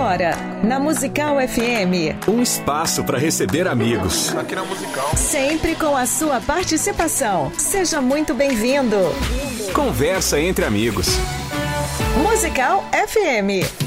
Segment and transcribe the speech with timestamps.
[0.00, 0.34] Agora,
[0.64, 2.26] na Musical FM.
[2.26, 4.34] Um espaço para receber amigos.
[4.34, 5.14] Aqui na Musical.
[5.14, 7.52] Sempre com a sua participação.
[7.58, 8.96] Seja muito bem-vindo.
[9.74, 11.06] Conversa entre amigos.
[12.16, 13.79] Musical FM.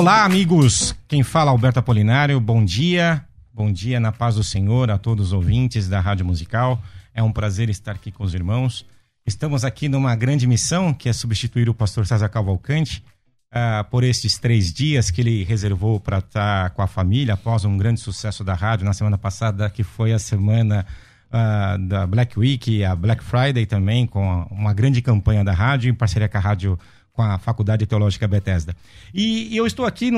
[0.00, 0.96] Olá, amigos.
[1.06, 2.40] Quem fala é Alberto Apolinário.
[2.40, 3.22] Bom dia.
[3.52, 6.80] Bom dia na paz do Senhor a todos os ouvintes da Rádio Musical.
[7.12, 8.86] É um prazer estar aqui com os irmãos.
[9.26, 13.04] Estamos aqui numa grande missão, que é substituir o pastor César Cavalcante
[13.52, 17.76] uh, por estes três dias que ele reservou para estar com a família após um
[17.76, 20.86] grande sucesso da rádio na semana passada, que foi a semana
[21.28, 25.94] uh, da Black Week a Black Friday também, com uma grande campanha da rádio, em
[25.94, 26.78] parceria com a Rádio
[27.12, 28.74] com a Faculdade Teológica Bethesda.
[29.12, 30.10] E, e eu estou aqui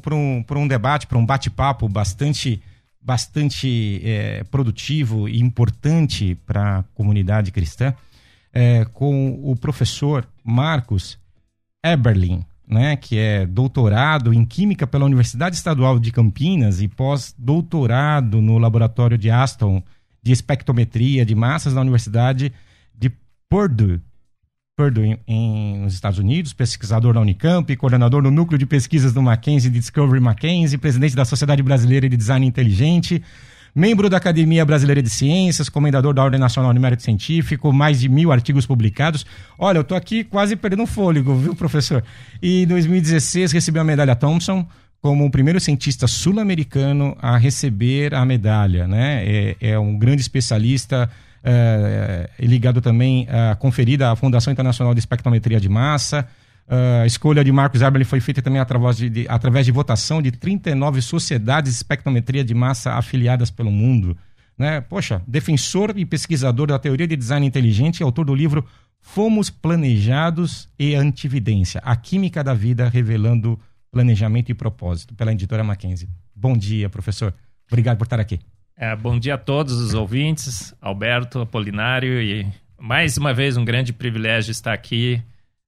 [0.00, 2.62] para um, um debate, para um bate-papo bastante,
[3.00, 7.94] bastante é, produtivo e importante para a comunidade cristã,
[8.52, 11.18] é, com o professor Marcos
[11.84, 18.58] Eberlin, né, que é doutorado em Química pela Universidade Estadual de Campinas e pós-doutorado no
[18.58, 19.82] Laboratório de Aston
[20.22, 22.52] de Espectrometria de Massas da Universidade
[22.92, 23.12] de
[23.48, 24.00] Purdue,
[24.76, 29.70] Purdue em, nos Estados Unidos, pesquisador da Unicamp, coordenador do Núcleo de Pesquisas do Mackenzie
[29.70, 33.22] Discovery Mackenzie, presidente da Sociedade Brasileira de Design Inteligente,
[33.74, 38.06] membro da Academia Brasileira de Ciências, comendador da Ordem Nacional de Mérito Científico, mais de
[38.10, 39.24] mil artigos publicados.
[39.58, 42.04] Olha, eu estou aqui quase perdendo fôlego, viu, professor?
[42.42, 44.68] E em 2016 recebeu a medalha Thompson
[45.00, 49.24] como o primeiro cientista sul-americano a receber a medalha, né?
[49.24, 51.08] É, é um grande especialista
[51.48, 56.26] é, é, ligado também à conferida à Fundação Internacional de Espectrometria de Massa.
[56.66, 60.20] Uh, a escolha de Marcos Eberle foi feita também através de, de, através de votação
[60.20, 64.16] de 39 sociedades de espectrometria de massa afiliadas pelo mundo.
[64.58, 64.80] Né?
[64.80, 68.66] Poxa, defensor e pesquisador da teoria de design inteligente e autor do livro
[69.00, 73.56] Fomos Planejados e Antividência, a química da vida revelando
[73.92, 76.08] planejamento e propósito, pela editora Mackenzie.
[76.34, 77.32] Bom dia, professor.
[77.70, 78.40] Obrigado por estar aqui.
[78.78, 82.46] É, bom dia a todos os ouvintes, Alberto, Apolinário, e
[82.78, 85.22] mais uma vez um grande privilégio estar aqui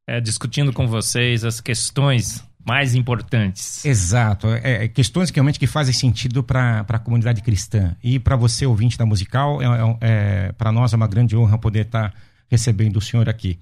[0.07, 3.83] é, discutindo com vocês as questões mais importantes.
[3.83, 7.97] Exato, é, é questões que realmente que fazem sentido para a comunidade cristã.
[8.05, 11.57] E para você, ouvinte da Musical, é, é, é para nós é uma grande honra
[11.57, 12.13] poder estar
[12.51, 13.59] recebendo o senhor aqui.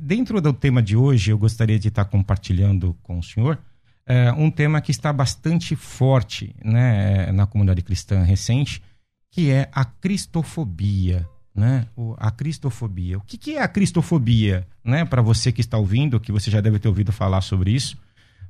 [0.00, 3.58] Dentro do tema de hoje, eu gostaria de estar compartilhando com o senhor
[4.06, 8.82] é, um tema que está bastante forte né, na comunidade cristã recente,
[9.30, 11.28] que é a cristofobia.
[11.54, 11.86] Né?
[11.96, 13.18] O, a cristofobia.
[13.18, 14.66] O que, que é a cristofobia?
[14.84, 15.04] Né?
[15.04, 17.96] Para você que está ouvindo, que você já deve ter ouvido falar sobre isso,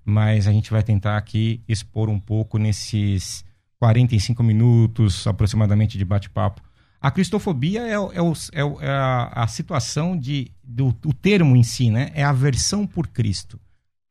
[0.04, 3.44] mas a gente vai tentar aqui expor um pouco nesses
[3.78, 6.62] 45 minutos aproximadamente de bate-papo.
[7.00, 11.90] A cristofobia é, é, é, é a, a, situação de, do o termo em si,
[11.90, 12.10] né?
[12.14, 13.60] É aversão por Cristo,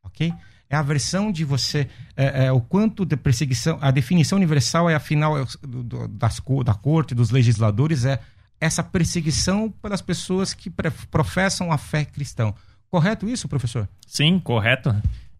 [0.03, 0.31] ok?
[0.73, 4.95] É a versão de você, é, é, o quanto de perseguição, a definição universal é
[4.95, 8.19] afinal é, do, das, da corte, dos legisladores, é
[8.59, 10.71] essa perseguição pelas pessoas que
[11.11, 12.53] professam a fé cristã.
[12.89, 13.87] Correto isso, professor?
[14.07, 14.95] Sim, correto.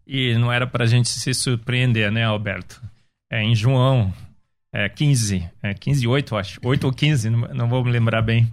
[0.06, 2.80] E não era para a gente se surpreender, né, Alberto?
[3.30, 4.12] É, em João
[4.72, 8.52] é, 15, é, 15, 8, acho, 8 ou 15, não, não vou me lembrar bem.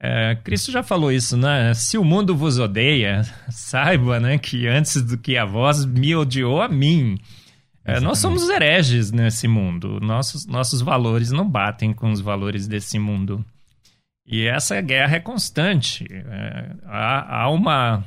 [0.00, 1.74] É, Cristo já falou isso, né?
[1.74, 6.62] Se o mundo vos odeia, saiba, né, que antes do que a vós me odiou
[6.62, 7.18] a mim.
[7.84, 9.98] É, nós somos hereges nesse mundo.
[10.00, 13.44] Nossos, nossos valores não batem com os valores desse mundo.
[14.26, 16.06] E essa guerra é constante.
[16.10, 18.04] É, há, há uma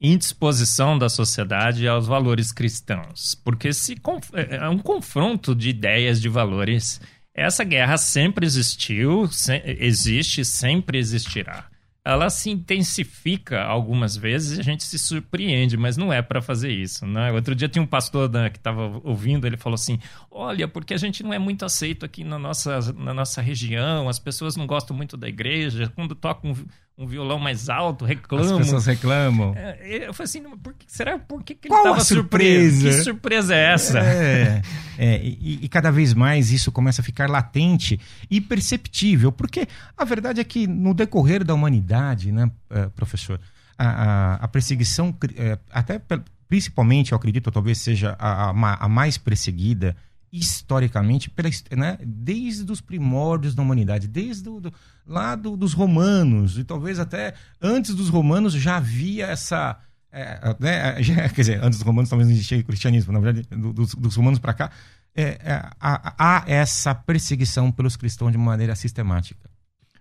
[0.00, 3.96] indisposição da sociedade aos valores cristãos, porque se
[4.32, 7.00] é, é um confronto de ideias, de valores
[7.34, 11.66] essa guerra sempre existiu, se, existe, sempre existirá.
[12.04, 16.72] Ela se intensifica algumas vezes e a gente se surpreende, mas não é para fazer
[16.72, 17.06] isso.
[17.06, 17.30] Né?
[17.30, 20.96] Outro dia tinha um pastor né, que estava ouvindo, ele falou assim: Olha, porque a
[20.96, 24.96] gente não é muito aceito aqui na nossa, na nossa região, as pessoas não gostam
[24.96, 26.56] muito da igreja, quando tocam
[26.96, 28.58] um violão mais alto, reclamam.
[28.58, 29.54] As pessoas reclamam.
[29.56, 32.86] É, eu falei assim, por que, será por que, que ele estava surpreso?
[32.86, 33.98] Que surpresa é essa?
[33.98, 34.62] É,
[34.98, 37.98] é e, e, cada vez mais isso começa a ficar latente
[38.30, 39.66] e perceptível, porque
[39.96, 43.40] a verdade é que no decorrer da humanidade, né, é, professor,
[43.78, 46.00] a, a, a perseguição, é, até
[46.48, 49.96] principalmente, eu acredito, talvez seja a, a mais perseguida
[50.32, 54.72] historicamente, pela, né, desde os primórdios da humanidade, desde do, do,
[55.06, 59.78] lá do, dos romanos, e talvez até antes dos romanos já havia essa.
[60.10, 63.94] É, né, já, quer dizer, antes dos romanos talvez não existia cristianismo, na verdade, dos,
[63.94, 64.70] dos romanos para cá,
[65.14, 69.50] é, é, há, há, essa perseguição pelos cristãos de maneira sistemática.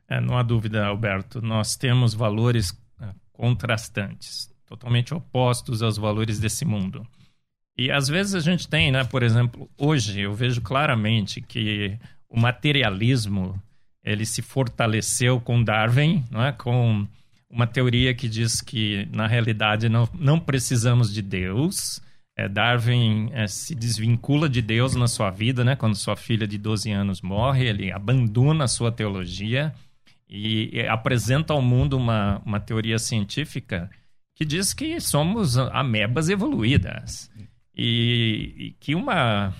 [0.07, 1.42] É, não há dúvida, Alberto.
[1.42, 7.06] Nós temos valores é, contrastantes, totalmente opostos aos valores desse mundo.
[7.77, 11.97] E às vezes a gente tem, né, por exemplo, hoje eu vejo claramente que
[12.29, 13.62] o materialismo
[14.03, 16.51] ele se fortaleceu com Darwin, não é?
[16.51, 17.07] com
[17.50, 22.01] uma teoria que diz que na realidade não, não precisamos de Deus.
[22.35, 25.75] É, Darwin é, se desvincula de Deus na sua vida, né?
[25.75, 29.73] Quando sua filha de 12 anos morre, ele abandona a sua teologia
[30.29, 33.89] e, e apresenta ao mundo uma, uma teoria científica
[34.33, 37.29] que diz que somos amebas evoluídas
[37.75, 39.53] e, e que uma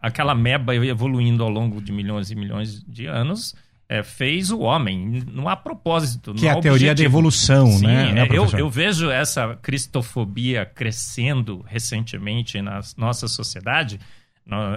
[0.00, 3.54] aquela meba evoluindo ao longo de milhões e milhões de anos
[3.88, 5.24] é, fez o homem.
[5.32, 6.34] Não há propósito.
[6.34, 8.26] Que é a teoria da evolução, Sim, né?
[8.26, 14.00] É, eu, eu, vejo essa cristofobia crescendo recentemente na nossa sociedade.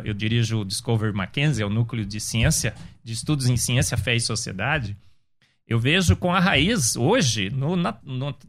[0.04, 4.16] Eu dirijo o Discover Mackenzie, é o núcleo de ciência, de estudos em ciência, fé
[4.16, 4.98] e sociedade.
[5.68, 7.76] Eu vejo com a raiz hoje no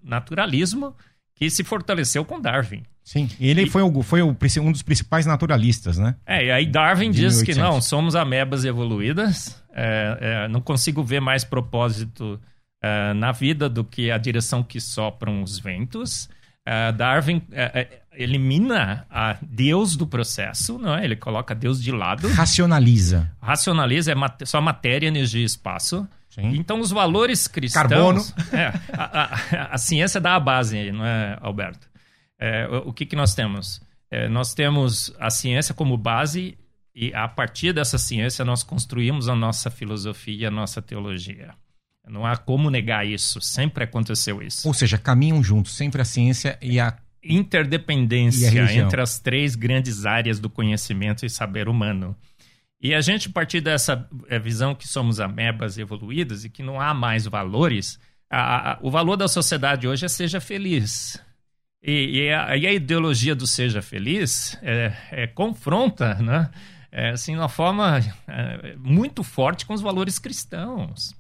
[0.03, 0.97] naturalismo
[1.41, 2.83] que se fortaleceu com Darwin.
[3.03, 6.15] Sim, ele e, foi, o, foi o, um dos principais naturalistas, né?
[6.27, 7.45] É, e aí Darwin diz 1800.
[7.47, 12.39] que não, somos amebas evoluídas, é, é, não consigo ver mais propósito
[12.83, 16.29] é, na vida do que a direção que sopram os ventos.
[16.67, 21.07] É, Darwin é, é, elimina a Deus do processo, não é?
[21.07, 22.29] ele coloca Deus de lado.
[22.29, 23.33] Racionaliza.
[23.41, 26.07] Racionaliza, é mat só matéria, energia e espaço.
[26.31, 26.57] Sim.
[26.57, 27.89] Então, os valores cristãos.
[27.89, 28.25] Carbono.
[28.53, 31.89] É, a, a, a, ciência dá a base aí, não é, Alberto?
[32.39, 33.83] É, o que, que nós temos?
[34.11, 36.57] É, nós temos a ciência como base
[36.95, 41.55] e, a partir dessa ciência, nós construímos a nossa filosofia, a nossa teologia.
[42.09, 44.67] Não há como negar isso, sempre aconteceu isso.
[44.67, 49.55] Ou seja, caminham juntos, sempre a ciência e a interdependência e a entre as três
[49.55, 52.17] grandes áreas do conhecimento e saber humano.
[52.81, 56.95] E a gente, partir dessa é, visão que somos amebas evoluídas e que não há
[56.95, 58.01] mais valores,
[58.31, 61.21] a, a, o valor da sociedade hoje é seja feliz.
[61.83, 66.51] E, e, a, e a, ideologia do seja feliz é, é, confronta, né?
[66.93, 71.15] É, assim, uma forma é, muito forte com os valores cristãos.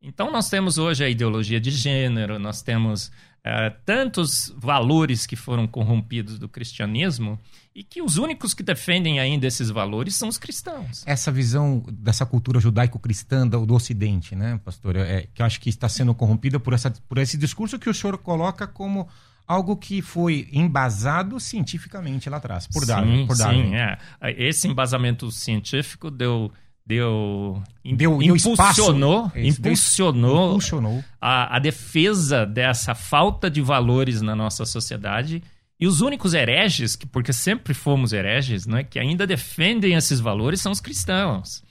[0.00, 3.12] Então, nós temos hoje a ideologia de gênero, nós temos
[3.44, 7.38] é, tantos valores que foram corrompidos do cristianismo
[7.74, 11.02] e que os únicos que defendem ainda esses valores são os cristãos.
[11.06, 15.68] Essa visão dessa cultura judaico-cristã do, do, Ocidente, né, pastor, é, que eu acho que
[15.68, 19.08] está sendo corrompida por, essa, por esse discurso que o senhor coloca como
[19.46, 23.22] algo que foi embasado cientificamente lá atrás, por Darwin.
[23.22, 23.64] Sim, por Darwin.
[23.64, 23.98] sim, é.
[24.36, 26.52] Esse embasamento científico deu
[26.84, 31.04] deu, deu impulsionou, espaço, impulsionou, impulsionou.
[31.20, 35.42] A, a, defesa dessa falta de valores na nossa sociedade.
[35.78, 40.60] E os únicos hereges, que, porque sempre fomos hereges, né, que ainda defendem esses valores
[40.60, 41.62] são os cristãos.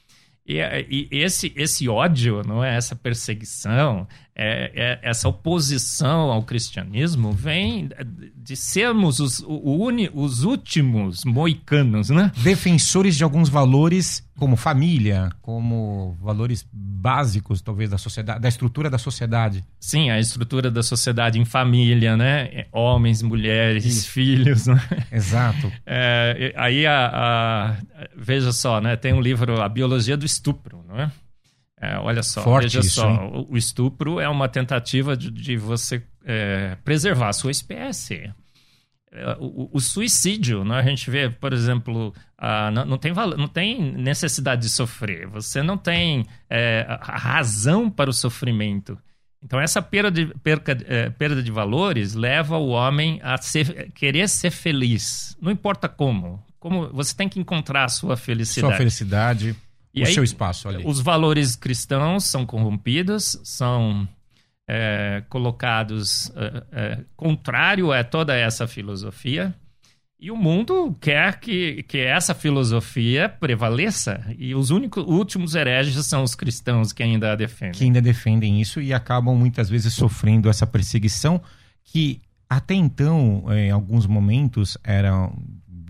[0.45, 0.57] E,
[0.89, 2.75] e, esse, esse ódio, não é?
[2.75, 4.07] essa perseguição,
[4.43, 7.89] é, é, essa oposição ao cristianismo vem
[8.35, 12.31] de sermos os, o, uni, os últimos moicanos, né?
[12.37, 18.97] Defensores de alguns valores como família, como valores básicos, talvez, da sociedade, da estrutura da
[18.97, 19.63] sociedade.
[19.79, 22.65] Sim, a estrutura da sociedade em família, né?
[22.71, 24.09] Homens, mulheres, Isso.
[24.09, 24.81] filhos, né?
[25.11, 25.71] Exato.
[25.93, 28.95] É, aí, a, a, veja só, né?
[28.95, 31.11] Tem um livro, A Biologia do Estupro, não é?
[31.81, 35.57] É, olha só, Forte veja isso, só, o, o, estupro é uma tentativa de, de
[35.57, 38.31] você é, preservar a sua espécie.
[39.11, 40.77] É, o, o, suicídio, né?
[40.77, 45.63] a gente vê, por exemplo, a, não, não, tem, não tem necessidade de sofrer, você
[45.63, 48.95] não tem é, razão para o sofrimento.
[49.43, 54.29] Então, essa perda de, perca, é, perda de valores leva o homem a ser, querer
[54.29, 56.39] ser feliz, não importa como.
[56.59, 56.89] como.
[56.93, 58.71] Você tem que encontrar a sua felicidade.
[58.71, 59.55] Sua felicidade
[59.93, 60.83] o aí, seu espaço ali.
[60.85, 64.07] Os valores cristãos são corrompidos, são
[64.67, 69.53] é, colocados é, é, contrário a toda essa filosofia.
[70.17, 74.23] E o mundo quer que, que essa filosofia prevaleça.
[74.37, 77.73] E os únicos últimos hereges são os cristãos que ainda a defendem.
[77.73, 81.41] Que ainda defendem isso e acabam muitas vezes sofrendo essa perseguição
[81.83, 85.33] que até então, em alguns momentos, eram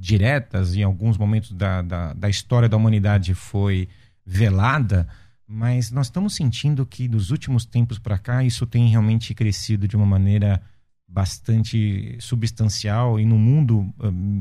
[0.02, 3.88] diretas, em alguns momentos da, da, da história da humanidade foi
[4.26, 5.08] velada,
[5.48, 9.96] mas nós estamos sentindo que dos últimos tempos para cá isso tem realmente crescido de
[9.96, 10.60] uma maneira
[11.08, 13.94] bastante substancial e no mundo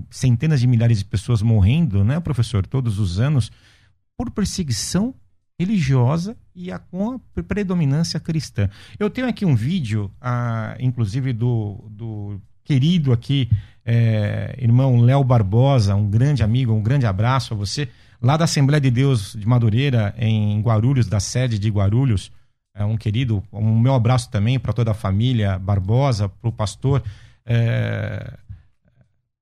[0.08, 3.52] centenas de milhares de pessoas morrendo, né, professor, todos os anos
[4.16, 5.14] por perseguição
[5.58, 8.70] religiosa e a, com a predominância cristã.
[8.98, 13.50] Eu tenho aqui um vídeo, ah, inclusive do, do querido aqui
[13.84, 17.88] é, irmão Léo Barbosa, um grande amigo, um grande abraço a você,
[18.20, 22.30] lá da Assembleia de Deus de Madureira, em Guarulhos, da sede de Guarulhos
[22.74, 27.02] é um querido, um meu abraço também para toda a família Barbosa, para o pastor,
[27.44, 28.38] é,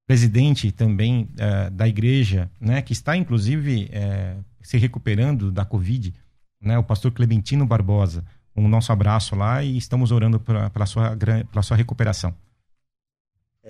[0.06, 6.14] presidente também é, da igreja, né, que está inclusive é, se recuperando da Covid,
[6.60, 8.24] né, o pastor Clementino Barbosa.
[8.56, 12.34] Um nosso abraço lá e estamos orando pela, sua, pela sua recuperação.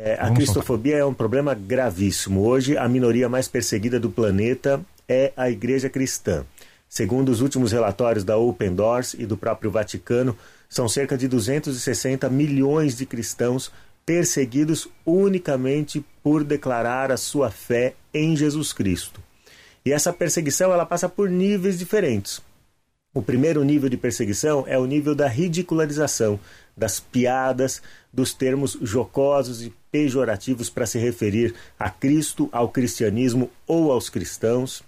[0.01, 2.47] É, a cristofobia é um problema gravíssimo.
[2.47, 6.47] Hoje, a minoria mais perseguida do planeta é a igreja cristã.
[6.89, 10.39] Segundo os últimos relatórios da Open Doors e do próprio Vaticano,
[10.69, 13.73] são cerca de 260 milhões de cristãos
[14.07, 19.21] perseguidos unicamente por declarar a sua fé em Jesus Cristo.
[19.85, 22.41] E essa perseguição ela passa por níveis diferentes.
[23.13, 26.39] O primeiro nível de perseguição é o nível da ridicularização,
[26.77, 33.91] das piadas, dos termos jocosos e pejorativos para se referir a Cristo, ao cristianismo ou
[33.91, 34.83] aos cristãos.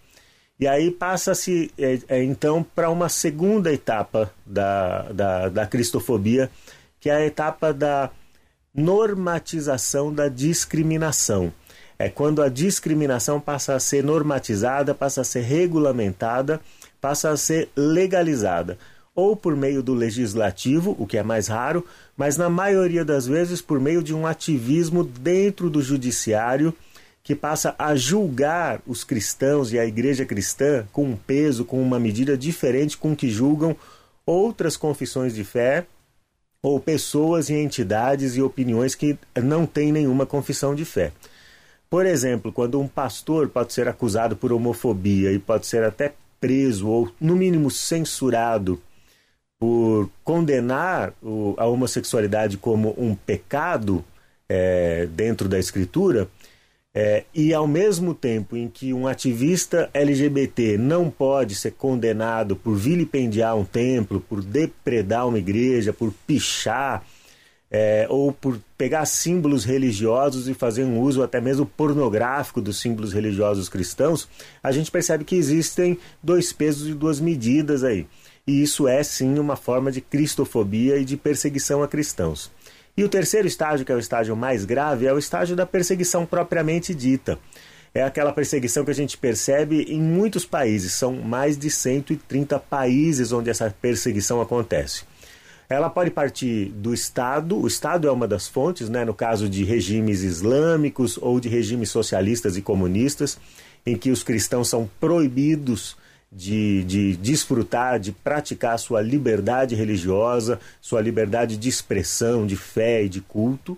[0.58, 6.50] E aí passa-se é, é, então para uma segunda etapa da, da, da cristofobia,
[7.00, 8.10] que é a etapa da
[8.74, 11.52] normatização da discriminação.
[11.98, 16.60] É quando a discriminação passa a ser normatizada, passa a ser regulamentada,
[17.00, 18.78] passa a ser legalizada.
[19.14, 21.84] Ou por meio do legislativo, o que é mais raro,
[22.16, 26.74] mas na maioria das vezes por meio de um ativismo dentro do judiciário
[27.22, 31.98] que passa a julgar os cristãos e a igreja cristã com um peso, com uma
[31.98, 33.76] medida diferente com que julgam
[34.24, 35.86] outras confissões de fé
[36.62, 41.12] ou pessoas e entidades e opiniões que não têm nenhuma confissão de fé.
[41.88, 46.86] Por exemplo, quando um pastor pode ser acusado por homofobia e pode ser até preso
[46.88, 48.80] ou, no mínimo, censurado
[49.60, 51.12] por condenar
[51.58, 54.02] a homossexualidade como um pecado
[54.48, 56.26] é, dentro da Escritura,
[56.92, 62.74] é, e ao mesmo tempo em que um ativista LGBT não pode ser condenado por
[62.74, 67.04] vilipendiar um templo, por depredar uma igreja, por pichar,
[67.70, 73.12] é, ou por pegar símbolos religiosos e fazer um uso até mesmo pornográfico dos símbolos
[73.12, 74.26] religiosos cristãos,
[74.60, 78.06] a gente percebe que existem dois pesos e duas medidas aí.
[78.46, 82.50] E isso é sim uma forma de cristofobia e de perseguição a cristãos.
[82.96, 86.26] E o terceiro estágio, que é o estágio mais grave, é o estágio da perseguição
[86.26, 87.38] propriamente dita.
[87.94, 93.32] É aquela perseguição que a gente percebe em muitos países, são mais de 130 países
[93.32, 95.02] onde essa perseguição acontece.
[95.68, 99.64] Ela pode partir do Estado, o Estado é uma das fontes, né, no caso de
[99.64, 103.38] regimes islâmicos ou de regimes socialistas e comunistas,
[103.86, 105.96] em que os cristãos são proibidos
[106.30, 113.08] de, de desfrutar, de praticar sua liberdade religiosa, sua liberdade de expressão, de fé e
[113.08, 113.76] de culto.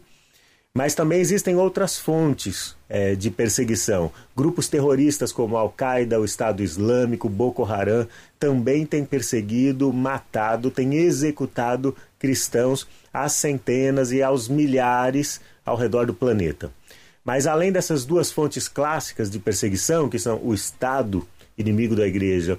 [0.75, 4.11] Mas também existem outras fontes é, de perseguição.
[4.35, 8.07] Grupos terroristas como Al-Qaeda, o Estado Islâmico, Boko Haram,
[8.39, 16.15] também têm perseguido, matado, têm executado cristãos às centenas e aos milhares ao redor do
[16.15, 16.73] planeta.
[17.23, 22.59] Mas além dessas duas fontes clássicas de perseguição, que são o Estado inimigo da igreja,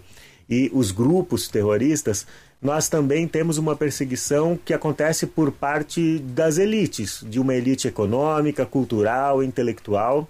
[0.50, 2.28] e os grupos terroristas,
[2.62, 8.66] nós também temos uma perseguição que acontece por parte das elites, de uma elite econômica,
[8.66, 10.30] cultural, intelectual,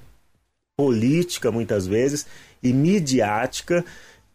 [0.75, 2.25] política, muitas vezes,
[2.61, 3.85] e midiática,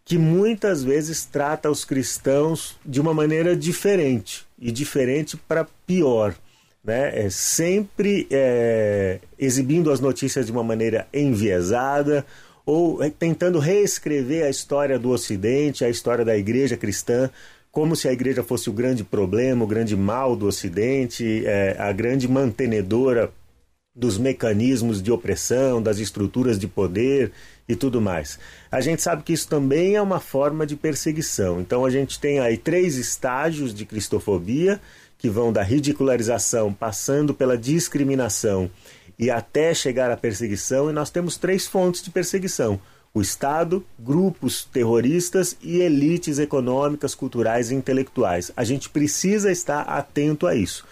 [0.04, 6.35] que muitas vezes trata os cristãos de uma maneira diferente, e diferente para pior.
[6.82, 7.26] Né?
[7.26, 12.25] É sempre é, exibindo as notícias de uma maneira enviesada,
[12.68, 17.30] ou tentando reescrever a história do Ocidente, a história da igreja cristã,
[17.72, 21.90] como se a igreja fosse o grande problema, o grande mal do Ocidente, é, a
[21.92, 23.32] grande mantenedora
[23.96, 27.32] dos mecanismos de opressão, das estruturas de poder
[27.66, 28.38] e tudo mais.
[28.70, 31.62] A gente sabe que isso também é uma forma de perseguição.
[31.62, 34.78] Então a gente tem aí três estágios de cristofobia
[35.16, 38.70] que vão da ridicularização, passando pela discriminação
[39.18, 42.80] e até chegar à perseguição, e nós temos três fontes de perseguição:
[43.12, 48.52] o Estado, grupos terroristas e elites econômicas, culturais e intelectuais.
[48.56, 50.87] A gente precisa estar atento a isso.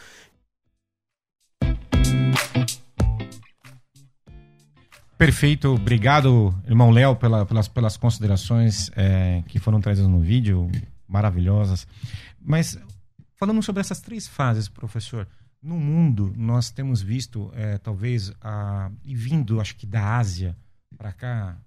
[5.19, 10.71] Perfeito, obrigado, irmão Léo, pela, pelas, pelas considerações é, que foram trazidas no vídeo,
[11.09, 11.87] maravilhosas.
[12.39, 12.79] Mas
[13.35, 15.27] falando sobre essas três fases, professor,
[15.63, 20.57] no mundo nós temos visto, é, talvez, a, e vindo, acho que da Ásia
[20.97, 21.59] para cá,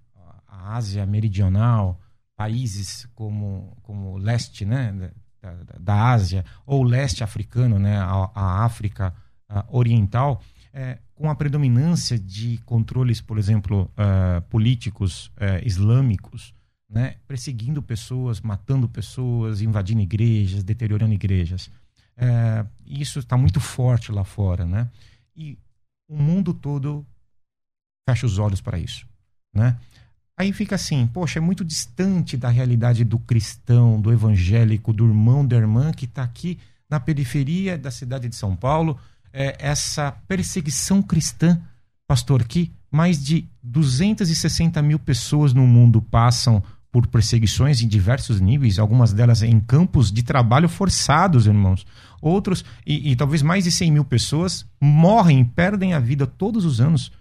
[0.46, 2.00] a Ásia Meridional,
[2.36, 8.30] países como, como o leste né, da, da Ásia, ou o leste africano, né, a,
[8.34, 9.14] a África
[9.48, 10.42] a Oriental,
[10.72, 16.54] é, com a predominância de controles, por exemplo, uh, políticos uh, islâmicos,
[16.88, 21.70] né, perseguindo pessoas, matando pessoas, invadindo igrejas, deteriorando igrejas.
[22.20, 24.88] Uh, isso está muito forte lá fora, né?
[25.34, 25.58] E
[26.06, 27.06] o mundo todo
[28.08, 29.06] fecha os olhos para isso,
[29.54, 29.78] né?
[30.36, 35.46] Aí fica assim, poxa, é muito distante da realidade do cristão, do evangélico, do irmão,
[35.46, 36.58] da irmã que está aqui
[36.88, 38.98] na periferia da cidade de São Paulo,
[39.32, 41.60] é, essa perseguição cristã,
[42.06, 48.78] pastor, que mais de 260 mil pessoas no mundo passam por perseguições em diversos níveis,
[48.78, 51.86] algumas delas em campos de trabalho forçados, irmãos.
[52.20, 56.80] Outros, e, e talvez mais de 100 mil pessoas, morrem, perdem a vida todos os
[56.80, 57.12] anos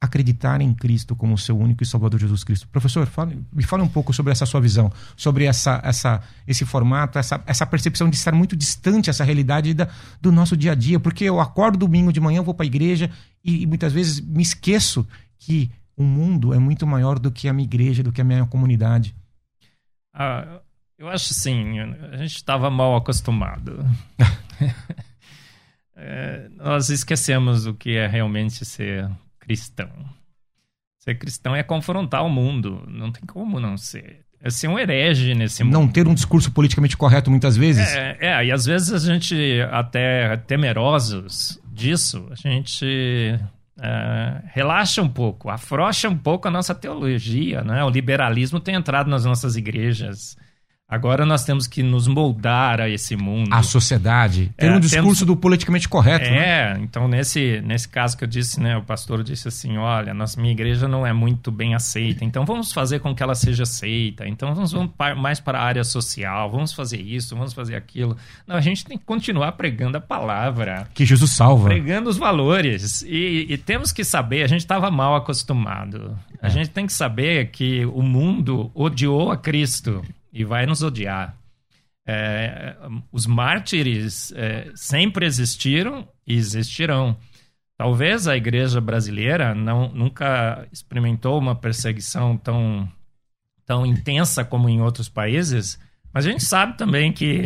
[0.00, 2.68] acreditar em Cristo como seu único e Salvador Jesus Cristo.
[2.68, 3.08] Professor,
[3.52, 7.66] me fale um pouco sobre essa sua visão, sobre essa, essa, esse formato, essa, essa
[7.66, 9.88] percepção de estar muito distante essa realidade da,
[10.20, 13.10] do nosso dia a dia, porque eu acordo domingo de manhã, vou para a igreja
[13.44, 17.52] e, e, muitas vezes me esqueço que o mundo é muito maior do que a
[17.52, 19.16] minha igreja, do que a minha comunidade.
[20.14, 20.60] Ah,
[20.98, 23.84] eu acho assim, a gente estava mal acostumado.
[25.94, 29.88] é, nós esquecemos o que é realmente ser cristão.
[30.98, 32.84] Ser cristão é confrontar o mundo.
[32.88, 34.26] Não tem como não ser.
[34.40, 35.72] É ser um herege nesse mundo.
[35.72, 37.88] Não ter um discurso politicamente correto muitas vezes.
[37.94, 43.38] É, é, e às vezes a gente, até temerosos disso, a gente
[43.80, 47.62] é, relaxa um pouco, afrouxa um pouco a nossa teologia.
[47.62, 47.84] Né?
[47.84, 50.36] O liberalismo tem entrado nas nossas igrejas.
[50.90, 53.52] Agora nós temos que nos moldar a esse mundo.
[53.52, 54.50] A sociedade.
[54.56, 55.20] Ter é, um discurso temos...
[55.20, 56.24] do politicamente correto.
[56.24, 56.80] É, né?
[56.80, 60.50] então nesse, nesse caso que eu disse, né, o pastor disse assim: olha, nossa, minha
[60.50, 64.26] igreja não é muito bem aceita, então vamos fazer com que ela seja aceita.
[64.26, 68.16] Então vamos, vamos mais para a área social, vamos fazer isso, vamos fazer aquilo.
[68.46, 70.88] Não, a gente tem que continuar pregando a palavra.
[70.94, 71.68] Que Jesus salva.
[71.68, 73.02] Pregando os valores.
[73.02, 76.18] E, e temos que saber, a gente estava mal acostumado.
[76.40, 76.50] A é.
[76.50, 81.36] gente tem que saber que o mundo odiou a Cristo e vai nos odiar.
[82.06, 82.74] É,
[83.12, 87.16] os mártires é, sempre existiram e existirão.
[87.76, 92.90] Talvez a igreja brasileira não, nunca experimentou uma perseguição tão,
[93.66, 95.78] tão intensa como em outros países,
[96.12, 97.42] mas a gente sabe também que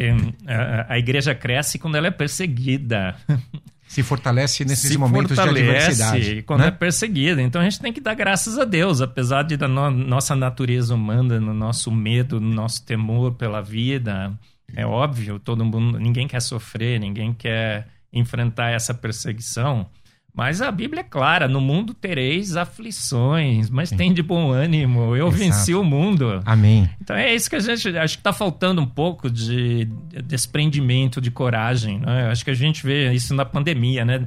[0.46, 3.16] a, é, a igreja cresce quando ela é perseguida.
[3.92, 6.42] se fortalece nesses se momentos fortalece de adversidade.
[6.44, 6.68] quando né?
[6.68, 7.42] é perseguida.
[7.42, 10.94] Então a gente tem que dar graças a Deus, apesar de da no, nossa natureza
[10.94, 14.32] humana, no nosso medo, no nosso temor pela vida.
[14.74, 19.86] É óbvio, todo mundo, ninguém quer sofrer, ninguém quer enfrentar essa perseguição.
[20.34, 23.96] Mas a Bíblia é clara: no mundo tereis aflições, mas Sim.
[23.96, 25.14] tem de bom ânimo.
[25.14, 25.42] Eu Exato.
[25.42, 26.40] venci o mundo.
[26.44, 26.88] Amém.
[27.00, 29.84] Então é isso que a gente acho que está faltando um pouco de
[30.24, 31.98] desprendimento, de coragem.
[31.98, 32.28] Né?
[32.30, 34.26] Acho que a gente vê isso na pandemia, né?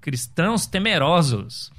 [0.00, 1.72] Cristãos temerosos.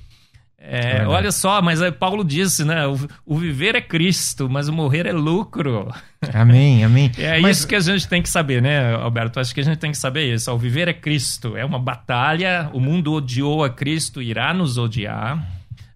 [0.66, 2.88] É, é olha só, mas Paulo disse, né?
[2.88, 5.94] O, o, viver é Cristo, mas o morrer é lucro.
[6.34, 7.12] Amém, amém.
[7.20, 7.58] É mas...
[7.58, 9.42] isso que a gente tem que saber, né, Alberto?
[9.42, 10.50] Acho que a gente tem que saber isso.
[10.50, 11.58] O viver é Cristo.
[11.58, 12.70] É uma batalha.
[12.74, 15.46] O mundo odiou a Cristo, irá nos odiar.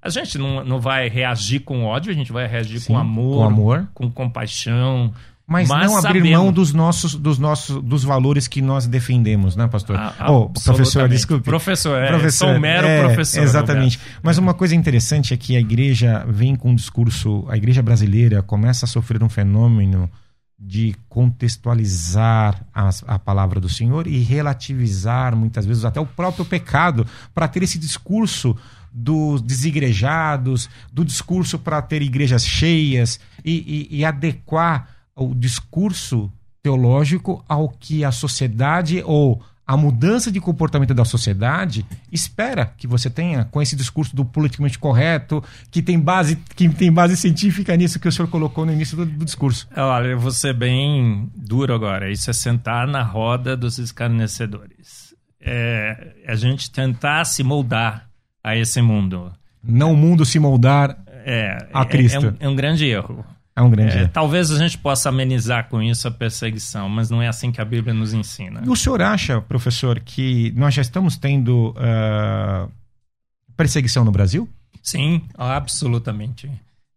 [0.02, 3.38] A gente não, não vai reagir com ódio, a gente vai reagir Sim, com amor,
[3.38, 5.14] com amor, com compaixão,
[5.48, 9.66] mas, mas, não abrir mão dos nossos, dos nossos, dos valores que nós defendemos, né,
[9.66, 9.98] pastor?
[10.28, 11.46] Oh, professor, desculpe.
[11.46, 13.44] Professor, é, professor, sou mero é, professor.
[13.44, 13.98] Exatamente.
[14.22, 18.44] Mas uma coisa interessante é que a igreja vem com um discurso, a igreja brasileira
[18.44, 20.12] começa a sofrer um fenômeno
[20.60, 27.08] de contextualizar a, a palavra do Senhor e relativizar muitas vezes até o próprio pecado
[27.34, 28.54] para ter esse discurso
[28.92, 37.44] dos desigrejados, do discurso para ter igrejas cheias e, e, e adequar o discurso teológico
[37.48, 43.44] ao que a sociedade ou a mudança de comportamento da sociedade espera que você tenha
[43.44, 48.08] com esse discurso do politicamente correto, que tem base, que tem base científica nisso que
[48.08, 49.68] o senhor colocou no início do, do discurso.
[49.76, 52.10] Olha, eu vou ser bem duro agora.
[52.10, 55.14] Isso é sentar na roda dos escarnecedores.
[55.42, 58.10] É a gente tentar se moldar
[58.42, 59.34] a esse mundo.
[59.62, 62.26] Não o mundo se moldar é, a Cristo.
[62.26, 63.26] É, é, um, é um grande erro.
[63.58, 63.98] É um grande.
[63.98, 67.60] É, talvez a gente possa amenizar com isso a perseguição, mas não é assim que
[67.60, 68.62] a Bíblia nos ensina.
[68.68, 72.72] O senhor acha, professor, que nós já estamos tendo uh,
[73.56, 74.48] perseguição no Brasil?
[74.84, 76.48] Sim, absolutamente.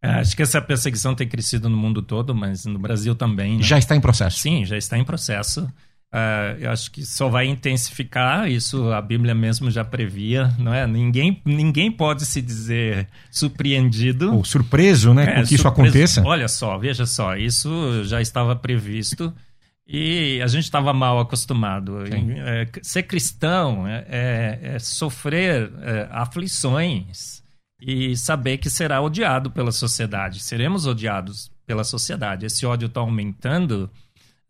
[0.02, 3.56] É, acho que essa perseguição tem crescido no mundo todo, mas no Brasil também.
[3.56, 3.62] Né?
[3.62, 4.38] Já está em processo?
[4.38, 5.66] Sim, já está em processo.
[6.12, 10.84] Uh, eu acho que só vai intensificar, isso a Bíblia mesmo já previa, não é?
[10.84, 14.34] Ninguém, ninguém pode se dizer surpreendido.
[14.34, 16.22] Ou surpreso, né, é, com que isso aconteça.
[16.24, 19.32] Olha só, veja só, isso já estava previsto
[19.86, 22.04] e a gente estava mal acostumado.
[22.04, 27.42] É, ser cristão é, é, é sofrer é, aflições
[27.80, 30.40] e saber que será odiado pela sociedade.
[30.40, 32.46] Seremos odiados pela sociedade.
[32.46, 33.90] Esse ódio está aumentando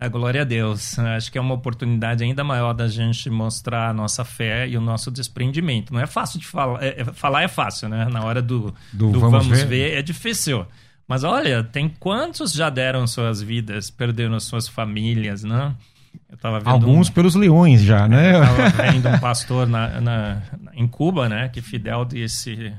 [0.01, 0.99] a glória a Deus.
[0.99, 4.81] Acho que é uma oportunidade ainda maior da gente mostrar a nossa fé e o
[4.81, 5.93] nosso desprendimento.
[5.93, 6.83] Não é fácil de falar.
[6.83, 8.09] É, é, falar é fácil, né?
[8.11, 9.67] Na hora do, do, do vamos, vamos ver.
[9.67, 9.99] ver.
[9.99, 10.65] é difícil.
[11.07, 15.75] Mas olha, tem quantos já deram suas vidas, perderam suas famílias, né?
[16.65, 18.37] Alguns um, pelos leões já, né?
[18.37, 21.49] Eu tava vendo um pastor na, na, em Cuba, né?
[21.51, 22.73] Que Fidel disse: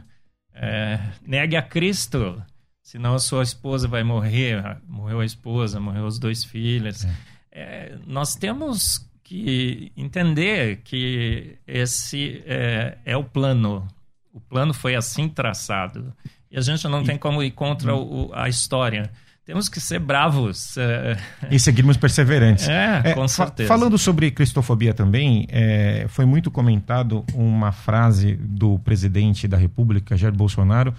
[0.56, 2.42] é, negue a Cristo
[2.82, 4.78] senão a sua esposa vai morrer.
[4.88, 7.06] Morreu a esposa, morreu os dois filhos.
[7.06, 7.16] É.
[7.52, 13.88] É, nós temos que entender que esse é, é, o plano.
[14.34, 16.14] O plano foi assim traçado.
[16.50, 19.12] E a gente não e, tem como ir contra o, a história.
[19.46, 20.78] Temos que ser bravos.
[20.78, 21.18] É...
[21.50, 22.68] E seguirmos perseverantes.
[22.68, 23.68] É, é com certeza.
[23.68, 30.16] Fa falando sobre cristofobia também, é, foi muito comentado uma frase do presidente da República,
[30.16, 30.94] Jair Bolsonaro,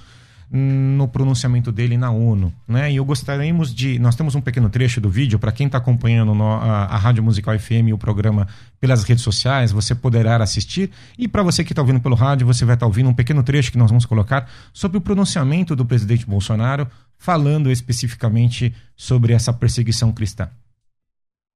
[0.55, 2.93] no pronunciamento dele na ONU, né?
[2.93, 6.35] E eu gostaríamos de, nós temos um pequeno trecho do vídeo para quem está acompanhando
[6.35, 8.47] no, a, a, Rádio Musical FM e o programa
[8.79, 12.67] pelas redes sociais, você poderá assistir e para você que está ouvindo pelo rádio, você
[12.67, 15.87] vai estar tá ouvindo um pequeno trecho que nós vamos colocar sobre o pronunciamento do
[15.87, 16.87] presidente Bolsonaro,
[17.17, 20.51] falando especificamente sobre essa perseguição cristã.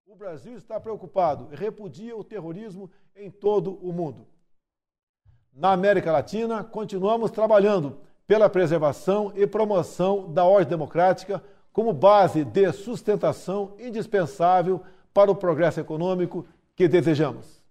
[0.06, 4.26] O Brasil está preocupado e repudia o terrorismo em todo o mundo.
[5.54, 12.72] Na América Latina, continuamos trabalhando pela preservação e promoção da ordem democrática como base de
[12.72, 14.80] sustentação indispensável
[15.12, 17.62] para o progresso econômico que desejamos.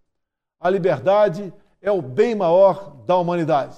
[0.59, 3.75] A liberdade é o bem maior da humanidade.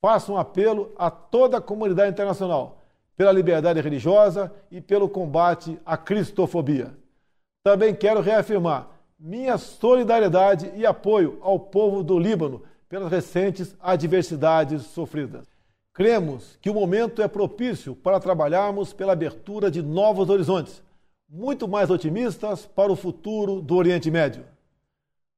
[0.00, 2.82] Faço um apelo a toda a comunidade internacional
[3.16, 6.94] pela liberdade religiosa e pelo combate à cristofobia.
[7.64, 15.55] Também quero reafirmar minha solidariedade e apoio ao povo do Líbano pelas recentes adversidades sofridas.
[15.96, 20.82] Cremos que o momento é propício para trabalharmos pela abertura de novos horizontes,
[21.26, 24.44] muito mais otimistas para o futuro do Oriente Médio.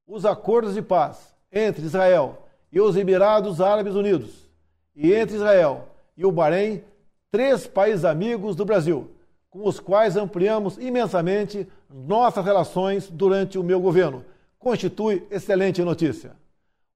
[0.05, 4.51] Os acordos de paz entre Israel e os Emirados Árabes Unidos
[4.97, 6.83] e entre Israel e o Bahrein,
[7.31, 9.13] três países amigos do Brasil,
[9.49, 14.25] com os quais ampliamos imensamente nossas relações durante o meu governo,
[14.59, 16.33] constitui excelente notícia.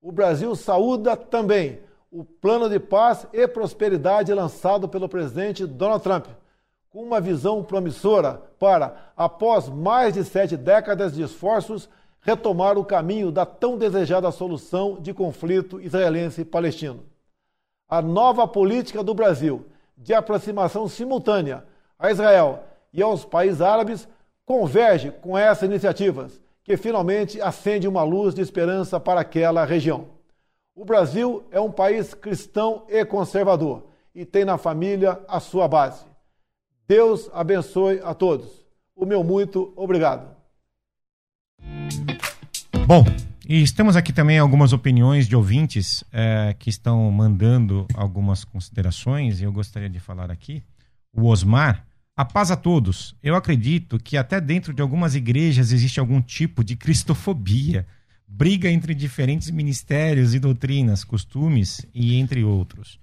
[0.01, 1.79] O Brasil saúda também
[2.12, 6.27] o plano de paz e prosperidade lançado pelo presidente Donald Trump,
[6.90, 11.88] com uma visão promissora para, após mais de sete décadas de esforços,
[12.20, 17.03] retomar o caminho da tão desejada solução de conflito israelense-palestino.
[17.88, 19.64] A nova política do Brasil
[19.96, 21.64] de aproximação simultânea
[21.98, 24.07] a Israel e aos países árabes
[24.44, 30.12] converge com essas iniciativas, que finalmente acende uma luz de esperança para aquela região.
[30.75, 36.07] O Brasil é um país cristão e conservador e tem na família a sua base.
[36.89, 38.49] Deus abençoe a todos.
[38.97, 40.35] O meu muito obrigado.
[42.87, 43.05] Bom,
[43.47, 49.45] e estamos aqui também algumas opiniões de ouvintes é, que estão mandando algumas considerações e
[49.45, 50.63] eu gostaria de falar aqui.
[51.13, 53.15] O Osmar, a paz a todos.
[53.23, 57.87] Eu acredito que até dentro de algumas igrejas existe algum tipo de cristofobia
[58.35, 62.99] briga entre diferentes ministérios e doutrinas, costumes e entre outros.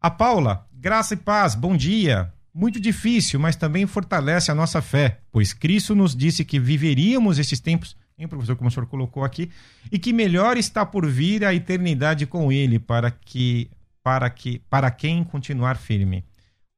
[0.00, 2.32] A Paula, graça e paz, bom dia.
[2.52, 7.60] Muito difícil, mas também fortalece a nossa fé, pois Cristo nos disse que viveríamos esses
[7.60, 9.50] tempos, hein, professor, como o senhor colocou aqui,
[9.92, 13.70] e que melhor está por vir a eternidade com Ele para que
[14.02, 16.24] para que para quem continuar firme.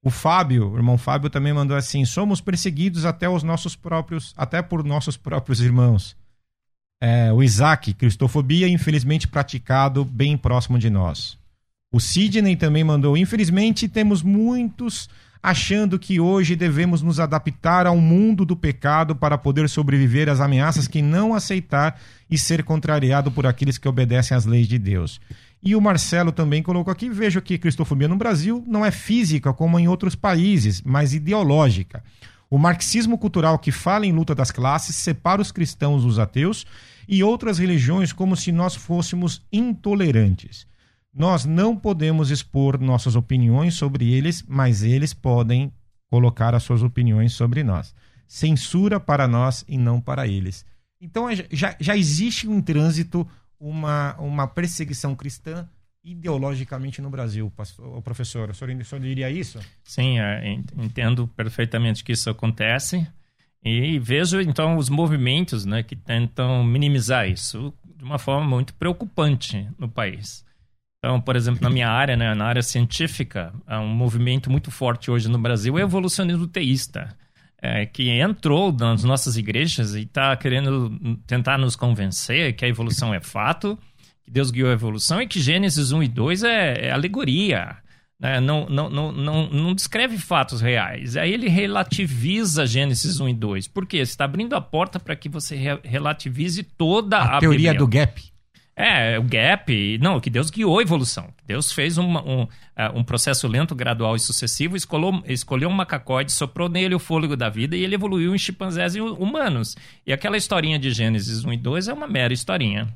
[0.04, 4.60] O Fábio, o irmão Fábio também mandou assim: somos perseguidos até os nossos próprios, até
[4.60, 6.20] por nossos próprios irmãos
[7.04, 11.36] é, o Isaac, cristofobia, infelizmente praticado bem próximo de nós.
[11.92, 15.10] O Sidney também mandou, infelizmente temos muitos
[15.42, 20.86] achando que hoje devemos nos adaptar ao mundo do pecado para poder sobreviver às ameaças
[20.86, 25.20] que não aceitar e ser contrariado por aqueles que obedecem às leis de Deus.
[25.60, 29.76] E o Marcelo também colocou aqui: vejo que cristofobia no Brasil não é física como
[29.76, 32.00] em outros países, mas ideológica.
[32.48, 36.64] O marxismo cultural que fala em luta das classes separa os cristãos dos ateus
[37.12, 40.66] e outras religiões como se nós fôssemos intolerantes.
[41.12, 45.70] Nós não podemos expor nossas opiniões sobre eles, mas eles podem
[46.08, 47.94] colocar as suas opiniões sobre nós.
[48.26, 50.64] Censura para nós e não para eles.
[50.98, 53.28] Então é, já, já existe um trânsito,
[53.60, 55.68] uma, uma perseguição cristã
[56.02, 58.48] ideologicamente no Brasil, pastor, professor.
[58.48, 59.60] O senhor, o senhor diria isso?
[59.84, 63.06] Sim, é, entendo perfeitamente que isso acontece.
[63.64, 69.68] E vejo então os movimentos né, que tentam minimizar isso de uma forma muito preocupante
[69.78, 70.44] no país.
[70.98, 75.10] Então, por exemplo, na minha área, né, na área científica, há um movimento muito forte
[75.10, 77.16] hoje no Brasil é o evolucionismo teísta,
[77.60, 83.14] é, que entrou nas nossas igrejas e está querendo tentar nos convencer que a evolução
[83.14, 83.78] é fato,
[84.24, 87.81] que Deus guiou a evolução e que Gênesis 1 e 2 é, é alegoria
[88.22, 88.40] né?
[88.40, 91.16] não, não, não, não, não descreve fatos reais.
[91.16, 93.68] Aí ele relativiza Gênesis 1 e 2.
[93.68, 93.98] Por quê?
[93.98, 97.78] Você está abrindo a porta para que você re relativize toda a, a teoria Bíblia.
[97.78, 98.22] do gap.
[98.76, 99.98] É, o gap.
[99.98, 101.28] Não, que Deus guiou a evolução.
[101.46, 106.30] Deus fez um, um, é, um processo lento, gradual e sucessivo, escolheu, escolheu um macacóide,
[106.30, 109.76] soprou nele o fôlego da vida e ele evoluiu em chimpanzés e humanos.
[110.06, 112.88] E aquela historinha de Gênesis 1 e 2 é uma mera historinha.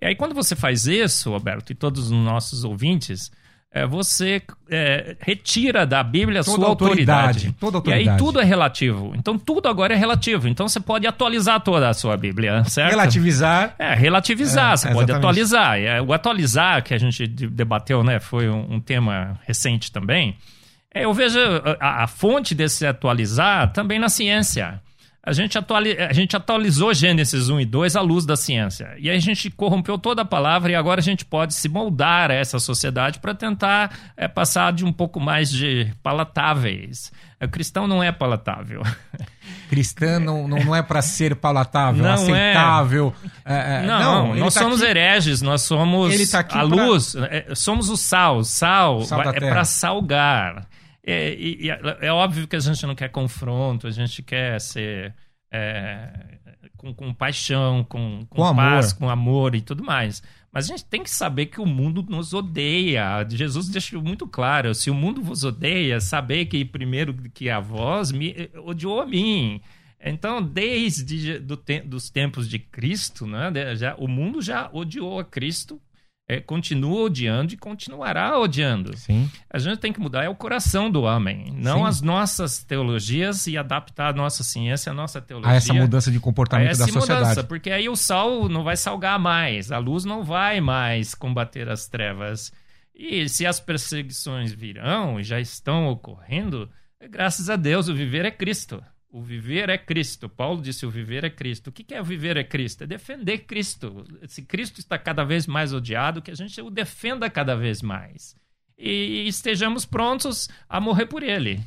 [0.00, 3.30] E aí, quando você faz isso, Roberto, e todos os nossos ouvintes,
[3.74, 7.20] é, você é, retira da Bíblia a toda sua autoridade.
[7.20, 7.56] autoridade.
[7.58, 8.06] Toda autoridade.
[8.06, 9.12] E aí tudo é relativo.
[9.16, 10.46] Então tudo agora é relativo.
[10.46, 12.90] Então você pode atualizar toda a sua Bíblia, certo?
[12.90, 13.74] Relativizar.
[13.78, 14.74] É, relativizar.
[14.74, 15.78] É, você pode atualizar.
[15.78, 20.36] É, o atualizar, que a gente debateu, né, foi um, um tema recente também.
[20.94, 21.38] É, eu vejo
[21.80, 24.82] a, a fonte desse atualizar também na ciência
[25.24, 28.92] a gente, atuali a gente atualizou Gênesis 1 e 2 à luz da ciência.
[28.98, 32.32] E aí a gente corrompeu toda a palavra e agora a gente pode se moldar
[32.32, 37.12] a essa sociedade para tentar é, passar de um pouco mais de palatáveis.
[37.40, 38.82] O cristão não é palatável.
[39.68, 42.14] Cristão não, não é para ser palatável, não é.
[42.14, 43.14] aceitável.
[43.44, 43.82] É.
[43.82, 44.90] É, não, não nós tá somos aqui...
[44.90, 47.26] hereges, nós somos tá a luz, pra...
[47.26, 48.44] É, somos o sal.
[48.44, 50.66] Sal, sal é para salgar.
[51.04, 55.14] É, e, é, é óbvio que a gente não quer confronto, a gente quer ser
[55.50, 56.38] é,
[56.76, 58.98] com, com, paixão, com, com, com paz, amor.
[58.98, 60.22] com amor e tudo mais.
[60.52, 63.26] Mas a gente tem que saber que o mundo nos odeia.
[63.28, 68.12] Jesus deixou muito claro: se o mundo vos odeia, saber que primeiro que a vós
[68.12, 69.60] me odiou a mim.
[70.04, 75.24] Então, desde do te, dos tempos de Cristo, né, já, o mundo já odiou a
[75.24, 75.80] Cristo
[76.32, 78.96] é, continua odiando e continuará odiando.
[78.96, 79.30] Sim.
[79.50, 81.86] A gente tem que mudar é o coração do homem, não Sim.
[81.86, 85.52] as nossas teologias e adaptar a nossa ciência, a nossa teologia.
[85.52, 87.20] A essa mudança de comportamento da sociedade.
[87.20, 91.68] Mudança, porque aí o sal não vai salgar mais, a luz não vai mais combater
[91.68, 92.52] as trevas.
[92.94, 96.70] E se as perseguições virão e já estão ocorrendo,
[97.10, 98.82] graças a Deus, o viver é Cristo.
[99.12, 100.26] O viver é Cristo.
[100.26, 101.68] Paulo disse: o viver é Cristo.
[101.68, 102.84] O que é o viver é Cristo?
[102.84, 104.06] É defender Cristo.
[104.26, 108.34] Se Cristo está cada vez mais odiado, que a gente o defenda cada vez mais.
[108.78, 111.60] E estejamos prontos a morrer por ele.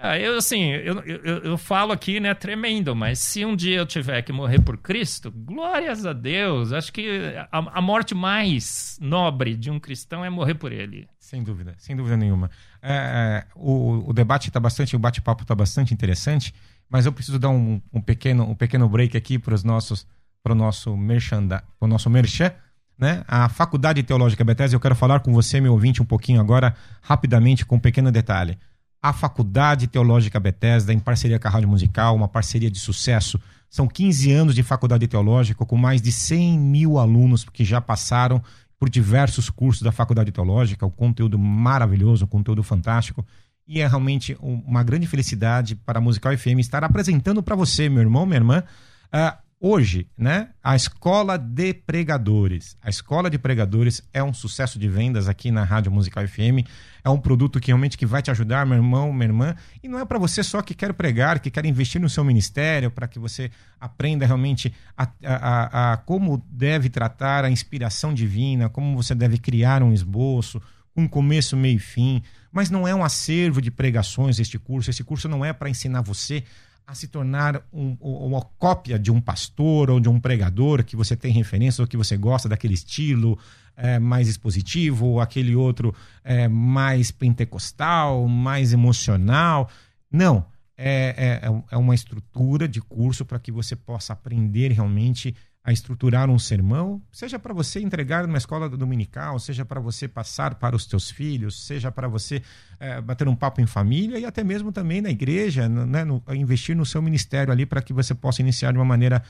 [0.00, 3.84] Ah, eu, assim, eu, eu, eu, falo aqui, né, tremendo, mas se um dia eu
[3.84, 6.72] tiver que morrer por Cristo, glórias a Deus.
[6.72, 11.06] Acho que a, a morte mais nobre de um cristão é morrer por ele.
[11.18, 12.48] Sem dúvida, sem dúvida nenhuma.
[12.80, 16.54] É, é o, o debate está bastante, o bate-papo está bastante interessante
[16.88, 20.06] mas eu preciso dar um, um pequeno, um pequeno break aqui para os nossos
[20.42, 22.52] para o nosso merchan, para o nosso merchan,
[22.98, 23.22] né?
[23.28, 27.66] A Faculdade Teológica Bethesda, eu quero falar com você, meu ouvinte, um pouquinho agora, rapidamente,
[27.66, 28.58] com um pequeno detalhe.
[29.00, 33.40] A Faculdade Teológica Bethesda, em parceria com a Rádio Musical, uma parceria de sucesso.
[33.70, 38.42] São 15 anos de faculdade teológica, com mais de 100 mil alunos que já passaram
[38.78, 43.24] por diversos cursos da Faculdade Teológica, o conteúdo maravilhoso, o conteúdo fantástico.
[43.68, 48.00] E é realmente uma grande felicidade para a Musical FM estar apresentando para você, meu
[48.00, 48.64] irmão, minha irmã,
[49.12, 52.78] uh, hoje, né, a Escola de Pregadores.
[52.82, 56.66] A Escola de Pregadores é um sucesso de vendas aqui na Rádio Musical FM.
[57.04, 59.54] É um produto que realmente que vai te ajudar, meu irmão, minha irmã.
[59.82, 62.90] E não é para você só que quer pregar, que quer investir no seu ministério,
[62.90, 68.70] para que você aprenda realmente a, a, a, a como deve tratar a inspiração divina,
[68.70, 70.58] como você deve criar um esboço,
[70.96, 74.90] um começo, meio e fim mas não é um acervo de pregações este curso.
[74.90, 76.44] Esse curso não é para ensinar você
[76.86, 81.14] a se tornar um, uma cópia de um pastor ou de um pregador que você
[81.14, 83.38] tem referência ou que você gosta daquele estilo
[83.76, 89.68] é, mais expositivo ou aquele outro é, mais pentecostal, mais emocional.
[90.10, 90.44] Não.
[90.80, 95.34] É, é, é uma estrutura de curso para que você possa aprender realmente
[95.68, 100.54] a estruturar um sermão, seja para você entregar numa escola dominical, seja para você passar
[100.54, 102.42] para os teus filhos, seja para você
[102.80, 106.74] é, bater um papo em família e até mesmo também na igreja, né, no, investir
[106.74, 109.22] no seu ministério ali para que você possa iniciar de uma maneira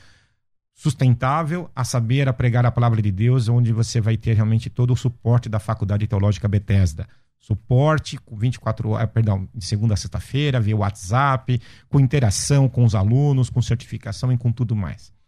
[0.73, 4.93] sustentável a saber a pregar a palavra de Deus, onde você vai ter realmente todo
[4.93, 7.05] o suporte da Faculdade Teológica Bethesda.
[7.37, 12.95] Suporte com 24 horas, perdão, de segunda a sexta-feira, via WhatsApp, com interação com os
[12.95, 15.18] alunos, com certificação e com tudo mais.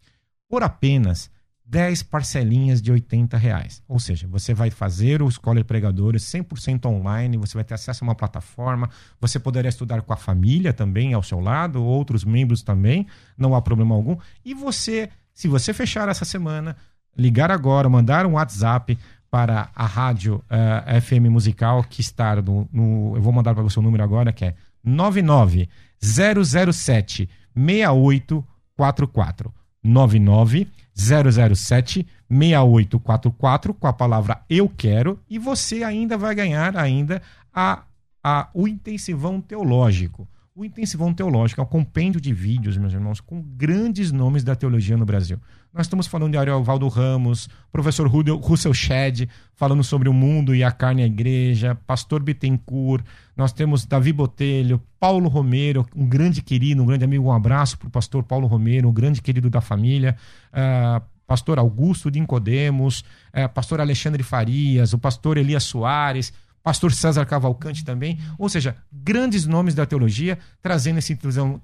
[0.51, 1.31] Por apenas
[1.65, 3.81] 10 parcelinhas de 80 reais.
[3.87, 8.07] Ou seja, você vai fazer o Escola Pregadores 100% online, você vai ter acesso a
[8.07, 8.89] uma plataforma,
[9.21, 13.61] você poderá estudar com a família também ao seu lado, outros membros também, não há
[13.61, 14.17] problema algum.
[14.43, 16.75] E você, se você fechar essa semana,
[17.17, 22.67] ligar agora, mandar um WhatsApp para a rádio uh, eh, FM Musical que está no,
[22.73, 25.69] no eu vou mandar para você o número agora que é 99
[26.01, 36.77] 007 6844 99 007 6844 com a palavra eu quero e você ainda vai ganhar
[36.77, 37.21] ainda
[37.53, 37.83] a,
[38.23, 40.27] a o intensivão teológico.
[40.53, 44.97] O intensivão teológico é um compêndio de vídeos, meus irmãos, com grandes nomes da teologia
[44.97, 45.39] no Brasil.
[45.73, 50.69] Nós estamos falando de Ariovaldo Ramos, professor Russell Shedd, falando sobre o mundo e a
[50.69, 53.01] carne e a igreja, pastor Bittencourt,
[53.37, 57.87] nós temos Davi Botelho, Paulo Romero, um grande querido, um grande amigo, um abraço para
[57.87, 60.17] o pastor Paulo Romero, um grande querido da família,
[60.51, 66.33] uh, pastor Augusto de Incodemos, uh, pastor Alexandre Farias, o pastor Elias Soares,
[66.63, 71.17] pastor César Cavalcante também, ou seja, grandes nomes da teologia trazendo esse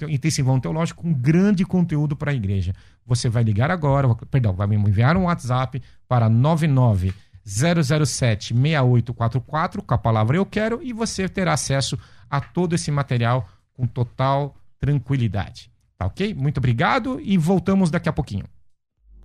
[0.10, 2.74] intensivão teológico com grande conteúdo para a igreja.
[3.06, 7.14] Você vai ligar agora, perdão, vai me enviar um WhatsApp para 99
[7.46, 11.98] 007 6844 com a palavra eu quero e você terá acesso
[12.30, 15.72] a todo esse material com total tranquilidade.
[15.98, 16.34] Tá ok?
[16.34, 18.46] Muito obrigado e voltamos daqui a pouquinho.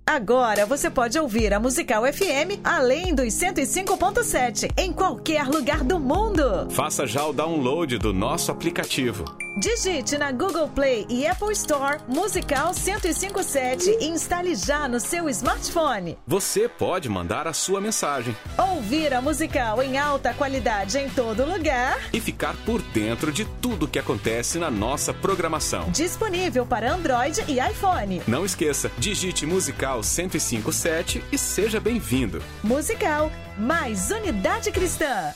[0.05, 6.69] Agora você pode ouvir a Musical FM além dos 105.7 em qualquer lugar do mundo.
[6.71, 9.23] Faça já o download do nosso aplicativo.
[9.55, 16.17] Digite na Google Play e Apple Store Musical 1057 e instale já no seu smartphone.
[16.25, 18.35] Você pode mandar a sua mensagem.
[18.57, 21.99] Ouvir a Musical em alta qualidade em todo lugar.
[22.11, 25.91] E ficar por dentro de tudo que acontece na nossa programação.
[25.91, 28.23] Disponível para Android e iPhone.
[28.27, 32.41] Não esqueça, digite Musical 1057 e seja bem-vindo.
[32.63, 35.31] Musical, mais unidade cristã.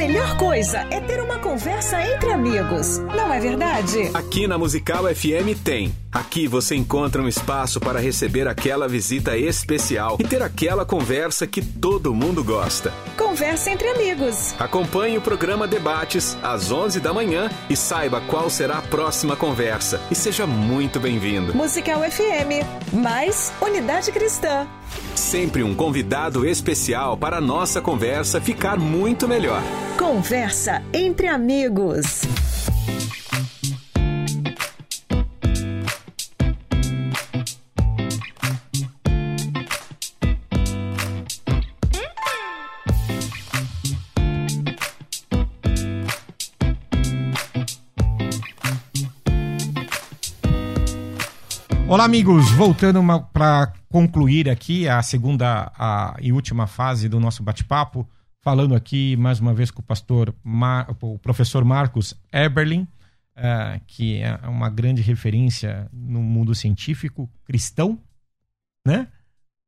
[0.00, 4.10] Melhor coisa é ter uma conversa entre amigos, não é verdade?
[4.14, 5.94] Aqui na Musical FM tem.
[6.12, 11.64] Aqui você encontra um espaço para receber aquela visita especial e ter aquela conversa que
[11.64, 12.92] todo mundo gosta.
[13.16, 14.52] Conversa entre amigos.
[14.58, 20.00] Acompanhe o programa Debates às 11 da manhã e saiba qual será a próxima conversa.
[20.10, 21.54] E seja muito bem-vindo.
[21.54, 24.66] Musical FM, mais unidade cristã.
[25.14, 29.62] Sempre um convidado especial para a nossa conversa ficar muito melhor.
[29.96, 32.22] Conversa entre amigos.
[51.90, 52.52] Olá, amigos.
[52.52, 58.08] Voltando para concluir aqui a segunda a, e última fase do nosso bate-papo,
[58.40, 62.82] falando aqui mais uma vez com o pastor, Mar, o professor Marcos Eberlin,
[63.36, 67.98] uh, que é uma grande referência no mundo científico cristão,
[68.86, 69.08] né?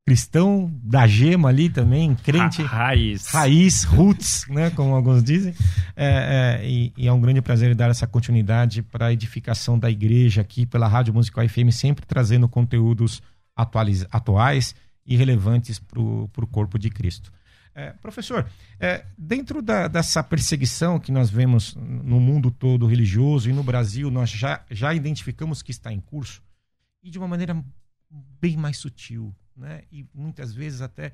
[0.05, 2.61] Cristão da gema ali também, crente.
[2.61, 3.27] raiz.
[3.27, 5.53] Raiz, roots, né, como alguns dizem.
[5.95, 9.89] É, é, e, e, é um grande prazer dar essa continuidade para a edificação da
[9.89, 13.21] igreja aqui pela Rádio Musical FM, sempre trazendo conteúdos
[13.55, 17.31] atuais, atuais e relevantes para o corpo de Cristo.
[17.75, 18.47] É, professor,
[18.79, 24.11] é, dentro da, dessa perseguição que nós vemos no mundo todo religioso e no Brasil,
[24.11, 26.43] nós já, já identificamos que está em curso
[27.01, 27.63] e de uma maneira
[28.39, 29.83] bem mais sutil, né?
[29.91, 31.11] e muitas vezes até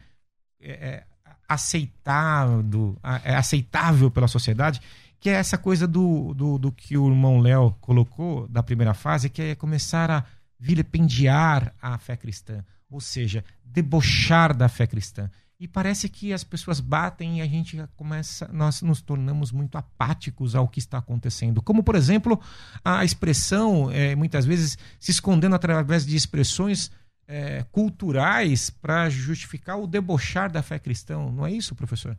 [0.60, 1.04] é, é,
[1.48, 4.82] aceitado, é aceitável pela sociedade,
[5.20, 9.30] que é essa coisa do, do, do que o irmão Léo colocou da primeira fase,
[9.30, 10.24] que é começar a
[10.60, 15.30] vilipendiar a fé cristã, ou seja, debochar da fé cristã.
[15.60, 20.56] E parece que as pessoas batem e a gente começa, nós nos tornamos muito apáticos
[20.56, 21.62] ao que está acontecendo.
[21.62, 22.40] Como, por exemplo,
[22.84, 26.90] a expressão, é, muitas vezes se escondendo através de expressões
[27.30, 31.20] é, culturais para justificar o debochar da fé cristã.
[31.32, 32.18] Não é isso, professor?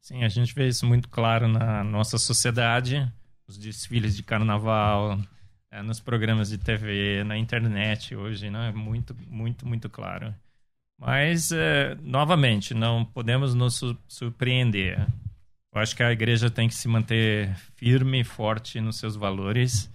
[0.00, 3.06] Sim, a gente vê isso muito claro na nossa sociedade,
[3.46, 5.20] os desfiles de carnaval,
[5.70, 10.34] é, nos programas de TV, na internet hoje, não é muito, muito, muito claro.
[10.98, 15.06] Mas, é, novamente, não podemos nos surpreender.
[15.74, 19.90] Eu acho que a igreja tem que se manter firme e forte nos seus valores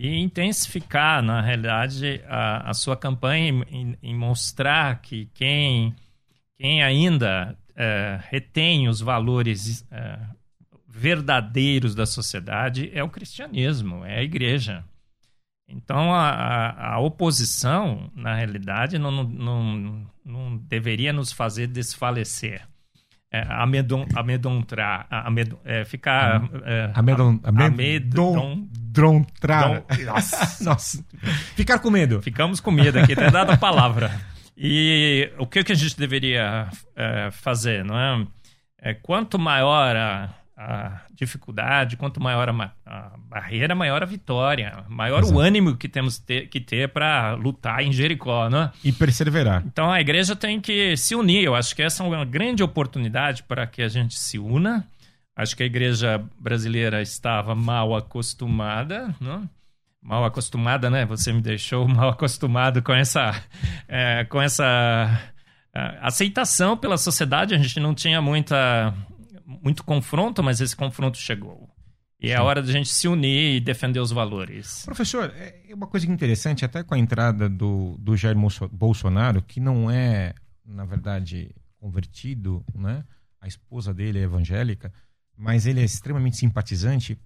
[0.00, 5.92] e intensificar, na realidade, a, a sua campanha em, mostrar que quem,
[6.56, 10.20] quem ainda é, retém os valores é,
[10.88, 14.84] verdadeiros da sociedade é o cristianismo, é a igreja.
[15.68, 22.62] Então, a, a, oposição, na realidade, não, não, não deveria nos fazer desfalecer.
[23.30, 26.40] É, amedon, amedrontar, amed, é, ficar...
[26.40, 26.60] Uhum.
[26.64, 27.40] É, amedron,
[28.98, 29.84] amedrontrar.
[30.04, 30.64] Nossa.
[30.64, 31.04] Nossa.
[31.54, 32.20] Ficar com medo.
[32.20, 34.10] Ficamos com medo aqui, até dado a palavra.
[34.56, 38.26] E o que, que a gente deveria é, fazer, não é?
[38.82, 38.94] é?
[38.94, 45.36] Quanto maior a, a dificuldade, quanto maior a, a, barreira, maior a vitória, maior Exato.
[45.36, 48.72] o ânimo que temos ter, que ter para lutar em Jericó, né?
[48.82, 49.62] E perseverar.
[49.64, 51.44] Então a igreja tem que se unir.
[51.44, 54.84] Eu acho que essa é uma grande oportunidade para que a gente se una.
[55.38, 59.48] Acho que a igreja brasileira estava mal acostumada, né?
[60.02, 61.06] mal acostumada, né?
[61.06, 63.40] Você me deixou mal acostumado com essa,
[63.86, 65.32] é, com essa
[65.72, 67.54] é, aceitação pela sociedade.
[67.54, 68.92] A gente não tinha muita,
[69.46, 71.70] muito confronto, mas esse confronto chegou.
[72.20, 74.82] E é a hora da gente se unir e defender os valores.
[74.84, 78.36] Professor, é uma coisa interessante, até com a entrada do, do Jair
[78.72, 80.34] Bolsonaro, que não é,
[80.66, 83.04] na verdade, convertido, né?
[83.40, 84.92] A esposa dele é evangélica,
[85.38, 87.18] mas ele é extremamente simpatizante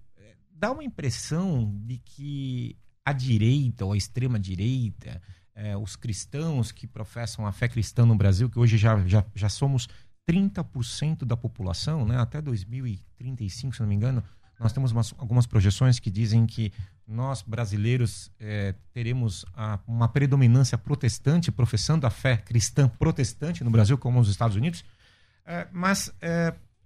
[0.63, 5.21] dá uma impressão de que a direita ou a extrema direita,
[5.53, 9.49] é, os cristãos que professam a fé cristã no Brasil, que hoje já, já, já
[9.49, 9.89] somos
[10.25, 12.17] 30% da população, né?
[12.17, 14.23] até 2035, se não me engano,
[14.57, 16.71] nós temos umas, algumas projeções que dizem que
[17.05, 23.97] nós, brasileiros, é, teremos a, uma predominância protestante, professando a fé cristã protestante no Brasil,
[23.97, 24.85] como nos Estados Unidos.
[25.45, 26.09] É, mas,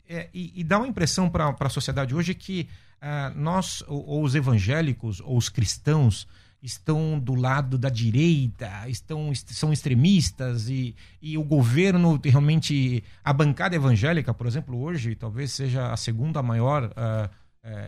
[0.08, 2.68] é, é e, e, dá uma impressão para a sociedade hoje que
[3.02, 6.28] ah, nós, ou, ou, os evangélicos, ou os cristãos,
[6.62, 13.04] estão do lado da direita, estão, são extremistas e, e o governo realmente.
[13.24, 16.86] A bancada evangélica, por exemplo, hoje talvez seja a segunda maior.
[16.86, 17.48] Uh,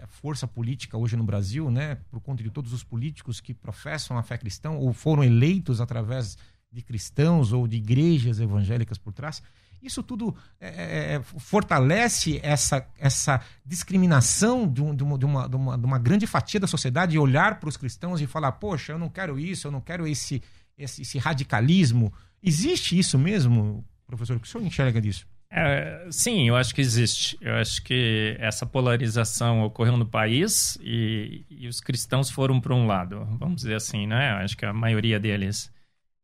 [0.10, 4.24] força política hoje no Brasil, né, por conta de todos os políticos que professam a
[4.24, 6.38] fé cristã ou foram eleitos através
[6.70, 9.42] de cristãos ou de igrejas evangélicas por trás.
[9.82, 15.50] Isso tudo é, é, é, fortalece essa, essa discriminação de, um, de, uma, de, uma,
[15.50, 18.54] de, uma, de uma grande fatia da sociedade e olhar para os cristãos e falar:
[18.54, 20.42] poxa, eu não quero isso, eu não quero esse,
[20.78, 22.14] esse, esse radicalismo.
[22.42, 24.38] Existe isso mesmo, professor?
[24.38, 25.26] O que o senhor enxerga disso?
[25.52, 27.38] É, sim, eu acho que existe.
[27.42, 32.86] Eu acho que essa polarização ocorreu no país e, e os cristãos foram para um
[32.86, 34.34] lado, vamos dizer assim, né?
[34.34, 35.72] Eu acho que a maioria deles.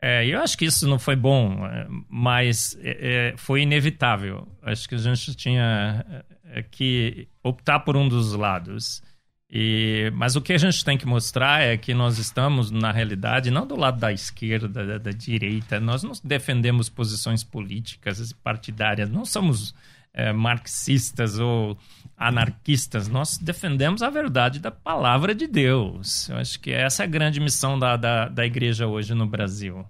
[0.07, 4.47] É, eu acho que isso não foi bom, é, mas é, é, foi inevitável.
[4.61, 6.05] Acho que a gente tinha
[6.43, 9.01] é, que optar por um dos lados.
[9.49, 13.49] E, mas o que a gente tem que mostrar é que nós estamos, na realidade,
[13.49, 15.79] não do lado da esquerda, da, da direita.
[15.79, 19.09] Nós não defendemos posições políticas partidárias.
[19.09, 19.73] Não somos
[20.15, 21.77] é, marxistas ou
[22.17, 26.29] anarquistas, nós defendemos a verdade da palavra de Deus.
[26.29, 29.85] Eu acho que essa é a grande missão da, da, da igreja hoje no Brasil.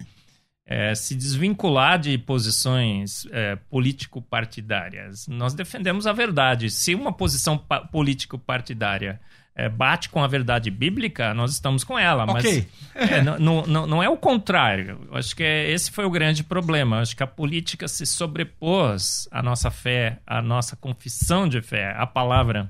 [0.66, 5.28] É, se desvincular de posições é, político-partidárias.
[5.28, 6.72] Nós defendemos a verdade.
[6.72, 9.22] Se uma posição político-partidária
[9.56, 12.26] é, bate com a verdade bíblica, nós estamos com ela.
[12.26, 12.68] Mas okay.
[12.94, 15.00] é, não, não, não, é o contrário.
[15.10, 16.98] Eu acho que é, esse foi o grande problema.
[16.98, 21.96] Eu acho que a política se sobrepôs à nossa fé, à nossa confissão de fé,
[21.98, 22.70] à palavra.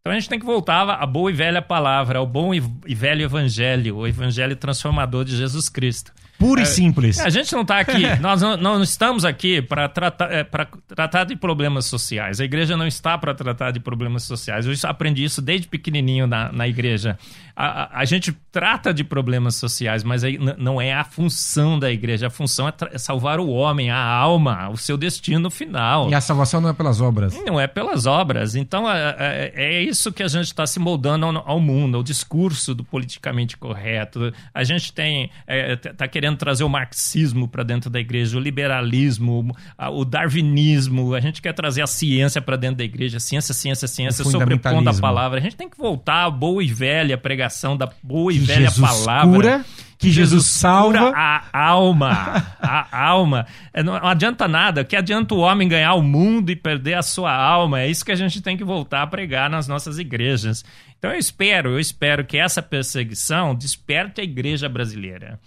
[0.00, 3.22] Então a gente tem que voltar à boa e velha palavra, ao bom e velho
[3.22, 6.12] evangelho, o evangelho transformador de Jesus Cristo.
[6.38, 7.20] Puro e é, simples.
[7.20, 10.44] A gente não está aqui, nós não, não, estamos aqui para tratar, é,
[10.88, 12.40] tratar de problemas sociais.
[12.40, 14.66] A igreja não está para tratar de problemas sociais.
[14.66, 17.18] Eu aprendi isso desde pequenininho na, na igreja.
[17.56, 21.90] A, a, a gente trata de problemas sociais, mas aí não é a função da
[21.90, 22.26] igreja.
[22.26, 26.10] A função é, é, salvar o homem, a alma, o seu destino final.
[26.10, 27.34] E a salvação não é pelas obras.
[27.44, 28.56] Não é pelas obras.
[28.56, 32.02] Então é, é, é isso que a gente está se moldando ao, ao, mundo, ao
[32.02, 34.32] discurso do politicamente correto.
[34.52, 39.54] A gente tem está querendo querendo trazer o marxismo para dentro da igreja, o liberalismo,
[39.92, 41.14] o darwinismo.
[41.14, 44.94] A gente quer trazer a ciência para dentro da igreja, ciência, ciência, ciência, sobrepondo a
[44.94, 45.38] palavra.
[45.38, 48.70] A gente tem que voltar à boa e velha pregação da boa e que velha
[48.70, 49.30] Jesus palavra.
[49.30, 49.64] Cura
[49.98, 53.46] que Jesus salva a alma, a alma.
[53.72, 57.34] É, não adianta nada, que adianta o homem ganhar o mundo e perder a sua
[57.34, 57.80] alma.
[57.80, 60.64] É isso que a gente tem que voltar a pregar nas nossas igrejas.
[60.98, 65.38] Então eu espero, eu espero que essa perseguição desperte a igreja brasileira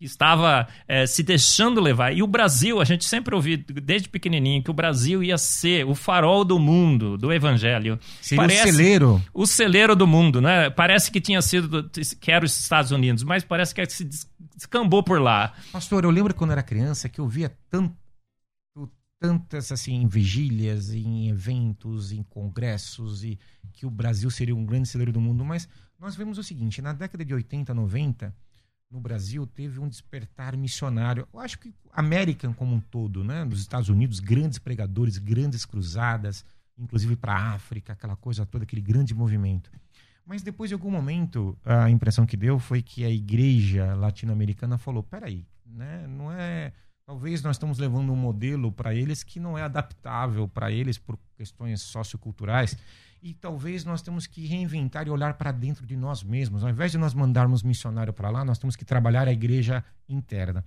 [0.00, 2.12] estava é, se deixando levar.
[2.12, 5.94] E o Brasil, a gente sempre ouviu desde pequenininho que o Brasil ia ser o
[5.94, 7.98] farol do mundo, do evangelho.
[8.20, 9.22] Seria parece, o celeiro.
[9.32, 10.68] O celeiro do mundo, né?
[10.70, 11.90] Parece que tinha sido,
[12.20, 14.08] que era os Estados Unidos, mas parece que se
[14.54, 15.54] descambou por lá.
[15.72, 17.96] Pastor, eu lembro quando era criança que eu via tanto
[19.18, 23.38] tantas assim vigílias, em eventos, em congressos e
[23.72, 25.66] que o Brasil seria um grande celeiro do mundo, mas
[25.98, 28.34] nós vemos o seguinte, na década de 80, 90,
[28.90, 31.26] no Brasil teve um despertar missionário.
[31.32, 36.44] Eu acho que América como um todo, né, nos Estados Unidos, grandes pregadores, grandes cruzadas,
[36.78, 39.70] inclusive para a África, aquela coisa toda, aquele grande movimento.
[40.24, 45.02] Mas depois de algum momento, a impressão que deu foi que a igreja latino-americana falou:
[45.02, 46.72] peraí, né, não é
[47.06, 51.16] Talvez nós estamos levando um modelo para eles que não é adaptável para eles por
[51.36, 52.76] questões socioculturais.
[53.22, 56.62] E talvez nós temos que reinventar e olhar para dentro de nós mesmos.
[56.62, 60.64] Ao invés de nós mandarmos missionário para lá, nós temos que trabalhar a igreja interna.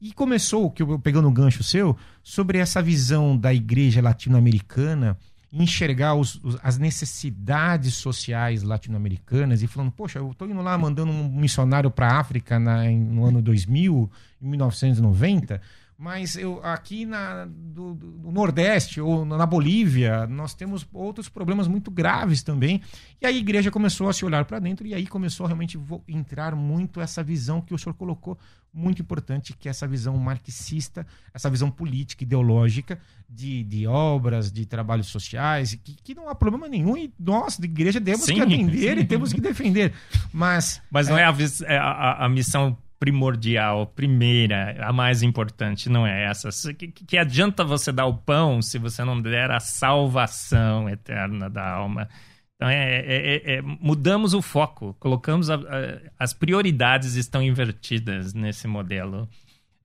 [0.00, 5.16] E começou, que eu pegando o gancho seu, sobre essa visão da igreja latino-americana
[5.54, 11.12] enxergar os, os, as necessidades sociais latino-americanas e falando, poxa, eu estou indo lá mandando
[11.12, 14.10] um missionário para a África na, no ano 2000,
[14.42, 15.60] em 1990,
[15.96, 21.90] mas eu aqui na, do, do, Nordeste ou na Bolívia nós temos outros problemas muito
[21.90, 22.80] graves também.
[23.20, 25.78] E a igreja começou a se olhar para dentro e aí começou a realmente
[26.08, 28.36] entrar muito essa visão que o senhor colocou,
[28.72, 32.98] muito importante, que é essa visão marxista, essa visão política, ideológica
[33.30, 37.66] de, de obras, de trabalhos sociais, que, que não há problema nenhum e nós, da
[37.66, 39.02] igreja, temos sim, que atender sim.
[39.02, 39.94] e temos que defender.
[40.32, 46.06] Mas, Mas não é, é a, a, a missão primordial, primeira, a mais importante, não
[46.06, 46.72] é essa.
[46.72, 51.68] Que, que adianta você dar o pão se você não der a salvação eterna da
[51.68, 52.08] alma?
[52.56, 58.32] Então, é, é, é, é mudamos o foco, colocamos a, a, as prioridades estão invertidas
[58.32, 59.28] nesse modelo.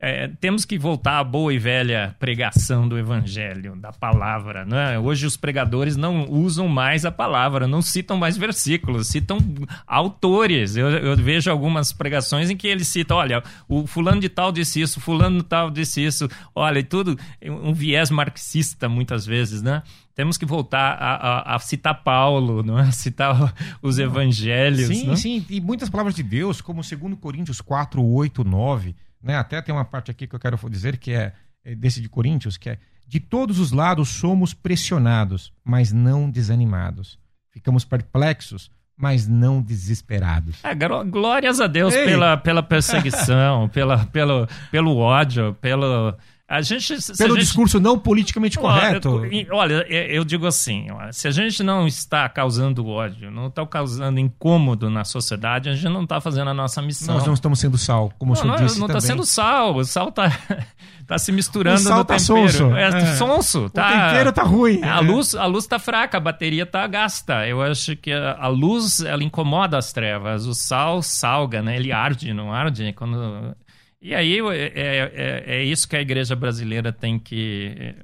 [0.02, 4.64] É, temos que voltar à boa e velha pregação do evangelho, da palavra.
[4.64, 4.97] Né?
[4.97, 9.38] Hoje os pregadores não usam mais a palavra, não citam mais versículos, citam
[9.86, 10.78] autores.
[10.78, 14.80] Eu, eu vejo algumas pregações em que eles citam: olha, o fulano de tal disse
[14.80, 19.84] isso, fulano de tal disse isso, olha, e tudo, um viés marxista muitas vezes, né?
[20.16, 22.89] Temos que voltar a, a, a citar Paulo, não é?
[22.93, 24.88] citar os evangelhos.
[24.88, 29.38] Sim, sim, e muitas palavras de Deus, como 2 Coríntios 4, 8, 9 né?
[29.38, 32.57] Até tem uma parte aqui que eu quero dizer que é, é desse de Coríntios,
[32.57, 37.17] que é de todos os lados somos pressionados, mas não desanimados.
[37.51, 40.63] Ficamos perplexos, mas não desesperados.
[40.63, 46.13] É, glórias a Deus pela, pela perseguição, pela, pelo, pelo ódio, pelo,
[46.50, 47.43] a gente, Pelo gente...
[47.43, 49.22] discurso não politicamente correto.
[49.52, 54.89] Olha, eu digo assim: se a gente não está causando ódio, não está causando incômodo
[54.89, 57.14] na sociedade, a gente não está fazendo a nossa missão.
[57.14, 58.80] Nós não estamos sendo sal, como não, o senhor não, disse.
[58.80, 60.36] Não está sendo sal, o sal está
[61.06, 62.50] tá se misturando o sal no tá tempero.
[62.50, 62.76] Sonso.
[62.76, 63.16] É, é.
[63.16, 63.70] sonso.
[63.70, 64.82] Tá, o tempero tá ruim.
[64.84, 65.02] A, é.
[65.02, 67.47] luz, a luz tá fraca, a bateria tá gasta.
[67.47, 70.47] Eu acho que a, a luz, ela incomoda as trevas.
[70.47, 71.76] O sal salga, né?
[71.76, 72.91] Ele arde, não arde?
[72.93, 73.56] Quando
[74.02, 77.95] e aí é, é, é, isso que a igreja brasileira tem que.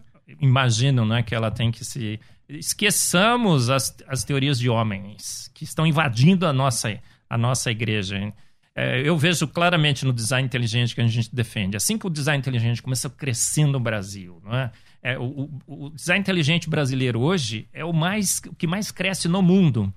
[0.42, 2.20] Imagino né, que ela tem que se.
[2.48, 8.34] Esqueçamos as, as teorias de homens que estão invadindo a nossa, a nossa igreja.
[8.76, 11.78] É, eu vejo claramente no design inteligente que a gente defende.
[11.78, 14.72] Assim que o design inteligente começa a crescer no Brasil, não é?
[15.02, 19.42] É, o, o, design inteligente brasileiro hoje é o mais o que mais cresce no
[19.42, 19.94] mundo.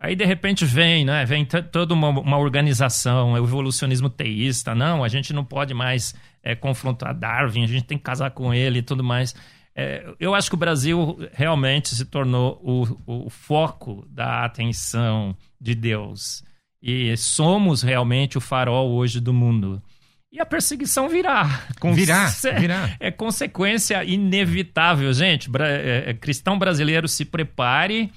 [0.00, 1.24] Aí, de repente, vem, né?
[1.24, 4.74] Vem toda uma, uma organização, é o evolucionismo teísta.
[4.74, 8.54] Não, a gente não pode mais é, confrontar Darwin, a gente tem que casar com
[8.54, 9.34] ele e tudo mais.
[9.74, 15.74] É, eu acho que o Brasil realmente se tornou o, o foco da atenção de
[15.74, 16.44] Deus.
[16.80, 19.82] E somos realmente o farol hoje do mundo.
[20.30, 21.64] E a perseguição virá.
[21.92, 22.26] Virá,
[22.58, 22.96] virá.
[23.00, 25.12] É consequência inevitável.
[25.12, 28.12] Gente, é, é, cristão brasileiro, se prepare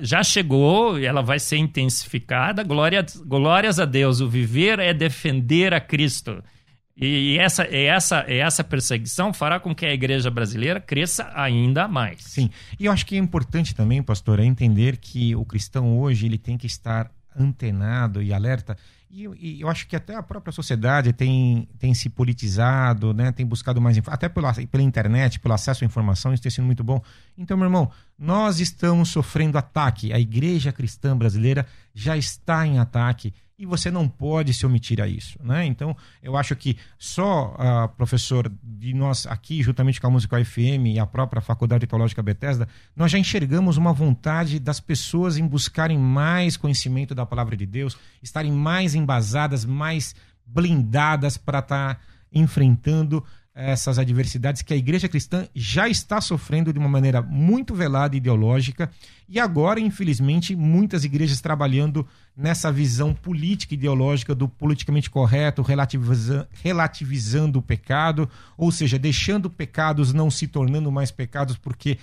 [0.00, 2.62] já chegou, ela vai ser intensificada.
[2.62, 4.20] Glória, glórias a Deus.
[4.20, 6.42] O viver é defender a Cristo.
[6.96, 12.20] E essa, essa, essa perseguição fará com que a igreja brasileira cresça ainda mais.
[12.22, 12.50] Sim.
[12.78, 16.36] E eu acho que é importante também, pastor, é entender que o cristão hoje ele
[16.36, 18.76] tem que estar antenado e alerta
[19.12, 23.32] e, e, eu acho que até a própria sociedade tem, tem se politizado, né?
[23.32, 26.84] tem buscado mais até pela, pela internet, pelo acesso à informação, isso tem sido muito
[26.84, 27.02] bom.
[27.36, 30.12] Então, meu irmão, nós estamos sofrendo ataque.
[30.12, 35.06] A igreja cristã brasileira já está em ataque e você não pode se omitir a
[35.06, 35.66] isso, né?
[35.66, 40.86] Então, eu acho que só, uh, professor, de nós aqui, juntamente com a Musical FM
[40.86, 45.98] e a própria Faculdade Teológica Bethesda, nós já enxergamos uma vontade das pessoas em buscarem
[45.98, 50.14] mais conhecimento da palavra de Deus, estarem mais embasadas, mais
[50.46, 52.00] blindadas para estar tá
[52.32, 53.22] enfrentando
[53.54, 58.18] essas adversidades que a igreja cristã já está sofrendo de uma maneira muito velada e
[58.18, 58.90] ideológica.
[59.28, 67.58] E agora, infelizmente, muitas igrejas trabalhando nessa visão política ideológica do politicamente correto, relativizando, relativizando
[67.58, 71.98] o pecado, ou seja, deixando pecados não se tornando mais pecados porque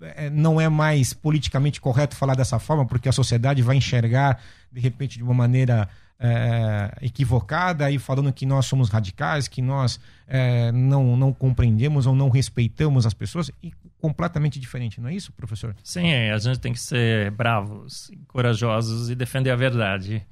[0.00, 4.40] é, não é mais politicamente correto falar dessa forma, porque a sociedade vai enxergar
[4.70, 5.88] de repente de uma maneira
[6.18, 12.14] é, equivocada e falando que nós somos radicais, que nós é, não, não compreendemos ou
[12.14, 15.74] não respeitamos as pessoas, e completamente diferente, não é isso, professor?
[15.82, 20.26] Sim, a gente tem que ser bravos, corajosos e defender a verdade.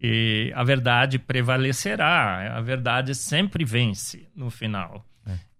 [0.00, 5.06] E a verdade prevalecerá, a verdade sempre vence no final.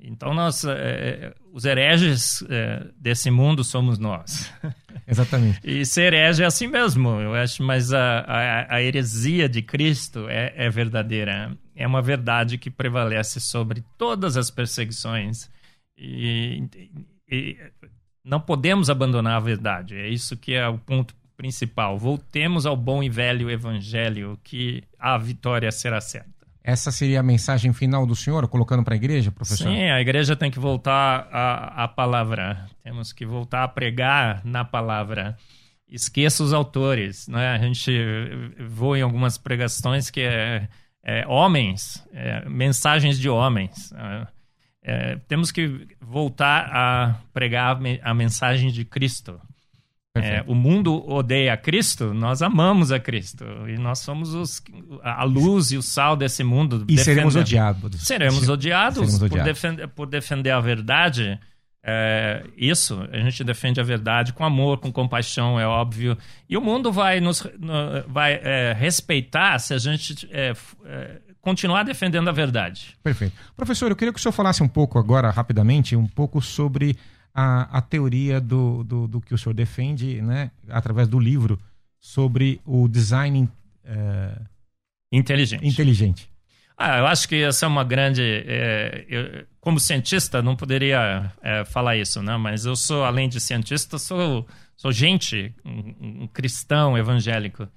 [0.03, 0.09] É.
[0.09, 4.53] Então, nós, é, os hereges é, desse mundo somos nós.
[5.07, 5.61] Exatamente.
[5.65, 10.29] e ser herege é assim mesmo, eu acho, mas a, a, a heresia de Cristo
[10.29, 11.57] é, é, verdadeira.
[11.75, 15.51] É uma verdade que prevalece sobre todas as perseguições.
[15.97, 16.65] E,
[17.29, 17.57] e
[18.25, 19.97] não podemos abandonar a verdade.
[19.97, 21.99] É isso que é o ponto principal.
[21.99, 26.42] Voltemos ao bom e velho evangelho, que a vitória será certa.
[26.65, 29.69] Essa seria a mensagem final do senhor, colocando para a igreja, professor?
[29.69, 32.67] Sim, a igreja tem que voltar à, palavra.
[32.85, 35.37] Temos que voltar a pregar na palavra.
[35.89, 37.27] Esqueça os autores.
[37.27, 37.49] Né?
[37.49, 37.93] A gente
[38.69, 40.69] voa em algumas pregações que é,
[41.05, 43.93] é homens, é, mensagens de homens.
[43.93, 44.27] É,
[44.85, 49.41] é temos que voltar a pregar a mensagem de Cristo.
[50.15, 53.45] É, o mundo odeia Cristo, nós amamos a Cristo.
[53.67, 54.63] E nós somos os,
[55.03, 56.85] a luz e o sal desse mundo.
[56.87, 58.03] E seremos odiados.
[58.03, 59.43] Seremos odiados, seremos por.
[59.43, 61.41] Defender, por defender a verdade.
[61.85, 66.17] É, isso, a gente defende a verdade com amor, com compaixão, é óbvio.
[66.49, 67.45] E o mundo vai nos
[68.07, 70.53] vai é, respeitar se a gente é,
[70.85, 72.97] é, continuar defendendo a verdade.
[73.03, 73.35] Perfeito.
[73.57, 76.97] Professor, eu queria que o senhor falasse um pouco agora, rapidamente, um pouco sobre
[77.35, 81.59] a, a teoria do, do, do, que o senhor defende, né, através do livro,
[82.01, 83.49] sobre o design
[83.85, 84.39] é,
[85.11, 85.67] inteligente.
[85.67, 86.33] inteligente.
[86.77, 88.23] Ah, eu acho que essa é uma grande.
[88.23, 92.37] É, eu, como cientista, não poderia é, falar isso, né?
[92.37, 97.69] mas eu sou, além de cientista, sou, sou gente, um, um cristão evangélico.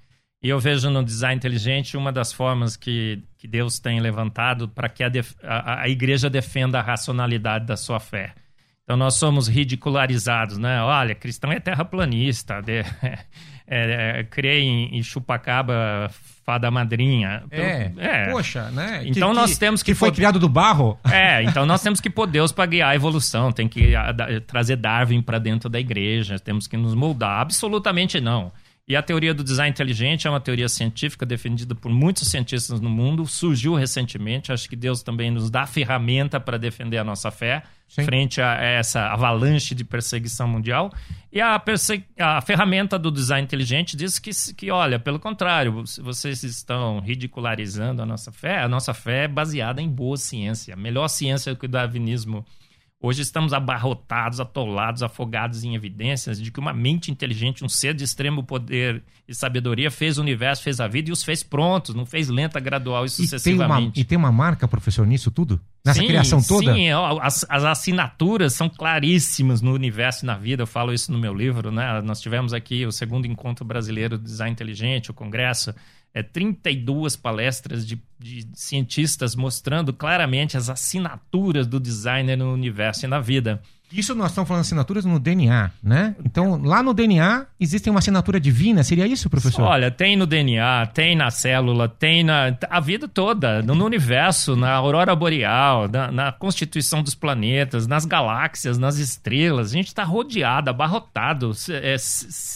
[0.42, 4.88] E eu vejo no design inteligente uma das formas que, que Deus tem levantado para
[4.88, 5.10] que a,
[5.42, 8.34] a, a igreja defenda a racionalidade da sua fé.
[8.86, 10.80] Então nós somos ridicularizados, né?
[10.80, 13.18] Olha, cristão é terraplanista, de, é,
[13.66, 16.08] é, crê em, em chupacaba
[16.44, 17.42] fada madrinha.
[17.50, 19.02] É, é, poxa, né?
[19.04, 19.90] Então que, nós temos que...
[19.90, 20.96] Que foi criado do barro.
[21.10, 24.40] É, então nós temos que pôr Deus para guiar a evolução, tem que a, a,
[24.46, 27.40] trazer Darwin para dentro da igreja, temos que nos moldar.
[27.40, 28.52] Absolutamente não.
[28.88, 32.88] E a teoria do design inteligente é uma teoria científica defendida por muitos cientistas no
[32.88, 34.52] mundo, surgiu recentemente.
[34.52, 38.04] Acho que Deus também nos dá ferramenta para defender a nossa fé Sim.
[38.04, 40.92] frente a essa avalanche de perseguição mundial.
[41.32, 41.60] E a,
[42.20, 48.06] a, ferramenta do design inteligente diz que, que, olha, pelo contrário, vocês estão ridicularizando a
[48.06, 48.60] nossa fé.
[48.60, 52.46] A nossa fé é baseada em boa ciência, melhor ciência que o darwinismo
[53.06, 58.02] Hoje estamos abarrotados, atolados, afogados em evidências de que uma mente inteligente, um ser de
[58.02, 62.04] extremo poder e sabedoria fez o universo, fez a vida e os fez prontos, não
[62.04, 63.90] fez lenta, gradual e sucessivamente.
[63.90, 65.60] E tem uma, e tem uma marca, professor, nisso tudo?
[65.84, 66.74] Nessa sim, criação toda?
[66.74, 66.88] Sim,
[67.22, 71.32] as, as, assinaturas são claríssimas no universo e na vida, eu falo isso no meu
[71.32, 72.02] livro, né?
[72.02, 75.72] Nós tivemos aqui o segundo encontro brasileiro de design inteligente, o congresso,
[76.16, 83.08] é, 32 palestras de, de, cientistas mostrando claramente as assinaturas do designer no universo e
[83.08, 83.60] na vida.
[83.92, 86.16] Isso nós estamos falando de assinaturas no DNA, né?
[86.24, 89.62] Então, lá no DNA existe uma assinatura divina, seria isso, professor?
[89.62, 94.56] Olha, tem no DNA, tem na célula, tem na a vida toda, no, no universo,
[94.56, 99.70] na aurora boreal, na, na, constituição dos planetas, nas galáxias, nas estrelas.
[99.70, 101.96] A gente está rodeado, abarrotado é,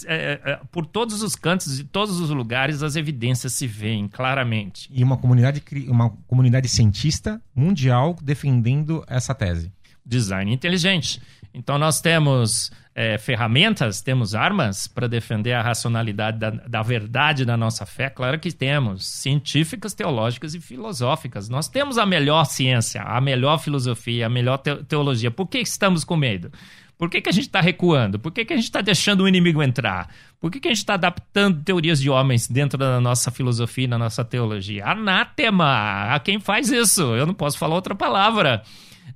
[0.06, 4.90] é, é, por todos os cantos e todos os lugares as evidências se veem claramente.
[4.92, 9.70] E uma comunidade, uma comunidade cientista mundial defendendo essa tese
[10.10, 11.20] design inteligente.
[11.54, 17.56] Então, nós temos é, ferramentas, temos armas para defender a racionalidade da, da, verdade da
[17.56, 18.10] nossa fé?
[18.10, 19.06] Claro que temos.
[19.06, 21.48] Científicas, teológicas e filosóficas.
[21.48, 25.30] Nós temos a melhor ciência, a melhor filosofia, a melhor teologia.
[25.30, 26.52] Por que estamos com medo?
[26.98, 28.18] Por que, que a gente está recuando?
[28.18, 30.12] Por que, que a gente está deixando o inimigo entrar?
[30.38, 33.88] Por que, que a gente está adaptando teorias de homens dentro da nossa filosofia e
[33.88, 34.84] na nossa teologia?
[34.84, 36.14] Anátema!
[36.14, 37.00] A quem faz isso?
[37.14, 38.62] Eu não posso falar outra palavra.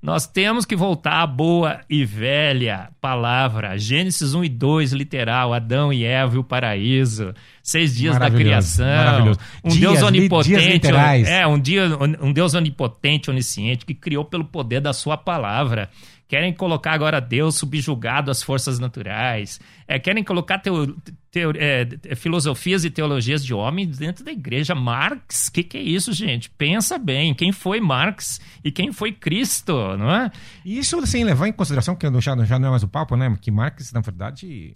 [0.03, 3.79] Nós temos que voltar à boa e velha palavra.
[3.79, 7.35] Gênesis 1 e 2, literal, Adão e Eva e o paraíso.
[7.65, 8.85] Seis dias da criação.
[8.85, 9.41] Maravilhoso.
[9.65, 10.87] Um dias, Deus onipotente.
[11.27, 11.85] é, um, dia,
[12.21, 15.89] um Deus onipotente, onisciente, que criou pelo poder da sua palavra.
[16.29, 19.59] Querem colocar agora Deus subjugado às forças naturais.
[19.89, 20.95] É, querem colocar teo,
[21.31, 24.75] teo, é, filosofias e teologias de homens dentro da igreja.
[24.75, 26.51] Marx, o que, que é isso, gente?
[26.51, 27.33] Pensa bem.
[27.33, 30.31] Quem foi Marx e quem foi Cristo, não é?
[30.67, 33.35] Isso sem levar em consideração, que já, já não é mais o papo, né?
[33.41, 34.75] Que Marx, na verdade,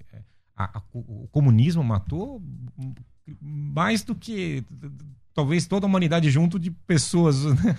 [0.59, 2.43] a, o comunismo matou
[3.41, 4.65] mais do que
[5.39, 7.45] talvez toda a humanidade junto de pessoas.
[7.45, 7.77] Né?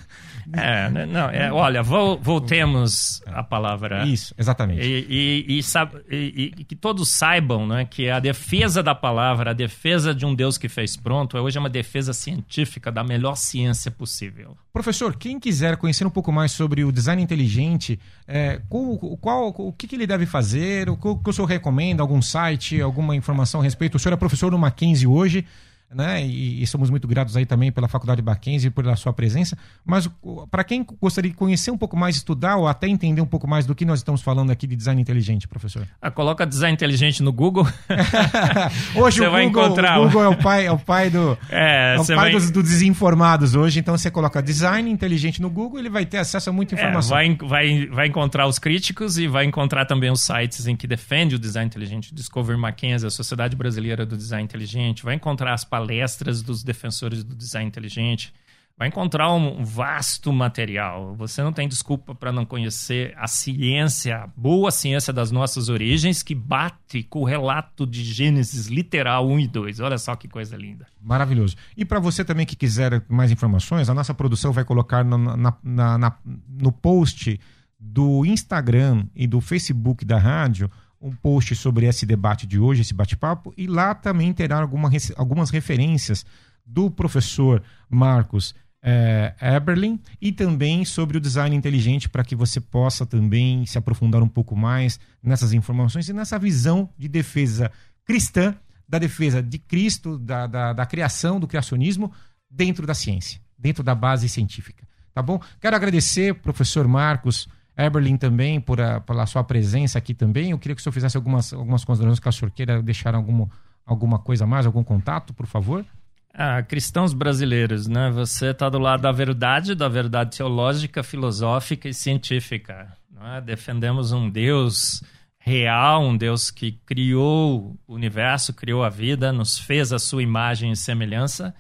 [0.54, 4.08] É, né, não, é, olha, voltemos à palavra.
[4.08, 4.82] Isso, exatamente.
[4.82, 5.62] E, e,
[6.10, 10.34] e, e, que todos saibam né, que a defesa da palavra, a defesa de um
[10.34, 14.58] Deus que fez pronto, hoje é uma defesa científica da melhor ciência possível.
[14.72, 19.74] Professor, quem quiser conhecer um pouco mais sobre o design inteligente, é, qual, qual, o
[19.74, 23.18] que, que, ele deve fazer, o que, o que o senhor recomenda, algum site, alguma
[23.18, 23.96] informação a respeito?
[23.96, 25.46] O senhor é professor no Mackenzie hoje
[25.94, 26.24] né?
[26.24, 29.58] E, e, somos muito gratos aí também pela Faculdade Mackenzie pela sua presença.
[29.84, 30.10] Mas
[30.52, 33.66] para quem gostaria de conhecer um pouco mais, estudar ou até entender um pouco mais
[33.66, 35.88] do que nós estamos falando aqui de design inteligente, professor?
[36.02, 37.68] Ah, coloca design inteligente no Google.
[38.96, 40.00] hoje você o vai Google, encontrar.
[40.00, 42.32] O Google é o pai, é o pai do, é, é o pai vai...
[42.32, 43.80] dos, dos, desinformados hoje.
[43.80, 47.18] Então você coloca design inteligente no Google, ele vai ter acesso a muita informação.
[47.18, 50.86] É, vai, vai, vai encontrar os críticos e vai encontrar também os sites em que
[50.86, 55.04] defende o design inteligente, Discover Mackenzie, a Sociedade Brasileira do Design Inteligente.
[55.04, 58.34] Vai encontrar as palestras dos defensores do design inteligente.
[58.78, 61.14] Vai encontrar um vasto material.
[61.16, 66.24] Você não tem desculpa para não conhecer a ciência, a boa ciência das nossas origens,
[66.24, 69.80] que bate com o relato de Gênesis literal 1 e 2.
[69.82, 70.88] Olha só que coisa linda.
[71.02, 71.58] Maravilhoso.
[71.76, 75.98] E para você também que quiser mais informações, a nossa produção vai colocar na, na,
[75.98, 76.18] na,
[76.48, 77.38] no post
[77.78, 80.72] do Instagram e do Facebook da rádio
[81.02, 85.50] um post sobre esse debate de hoje, esse bate-papo, e lá também terá alguma, algumas
[85.50, 86.26] referências
[86.66, 93.06] do professor Marcos é, Eberlin e também sobre o design inteligente para que você possa
[93.06, 97.72] também se aprofundar um pouco mais nessas informações e nessa visão de defesa
[98.06, 98.56] cristã,
[98.88, 102.12] da defesa de Cristo, da, da, da criação, do criacionismo
[102.50, 104.88] dentro da ciência, dentro da base científica.
[105.14, 105.40] Tá bom?
[105.60, 107.48] Quero agradecer, professor Marcos
[107.86, 110.52] Eberlin também, por a, pela sua presença aqui também.
[110.52, 113.50] Eu queria que o senhor fizesse algumas, algumas considerações que o senhor queira deixar alguma,
[113.86, 115.86] alguma coisa a mais, algum contato, por favor.
[116.34, 118.12] Ah, cristãos brasileiros, né?
[118.12, 122.94] Você está do lado da verdade, da verdade teológica, filosófica e científica.
[123.36, 123.42] É?
[123.42, 125.04] Defendemos um Deus
[125.38, 130.72] real, um Deus que criou o universo, criou a vida, nos fez a sua imagem
[130.72, 131.56] e semelhança,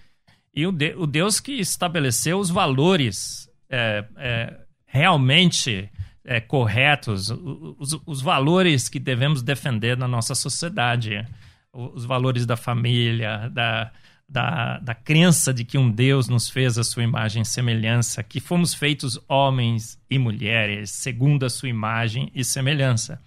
[0.54, 5.90] e o, de, o Deus que estabeleceu os valores é, é, realmente
[6.26, 11.26] é, corretos, os, os, valores que devemos defender na nossa sociedade,
[11.74, 13.92] os valores da família, da,
[14.28, 18.40] da, da crença de que um Deus nos fez a sua imagem e semelhança, que
[18.40, 23.22] fomos feitos homens e mulheres segundo a sua imagem e semelhança.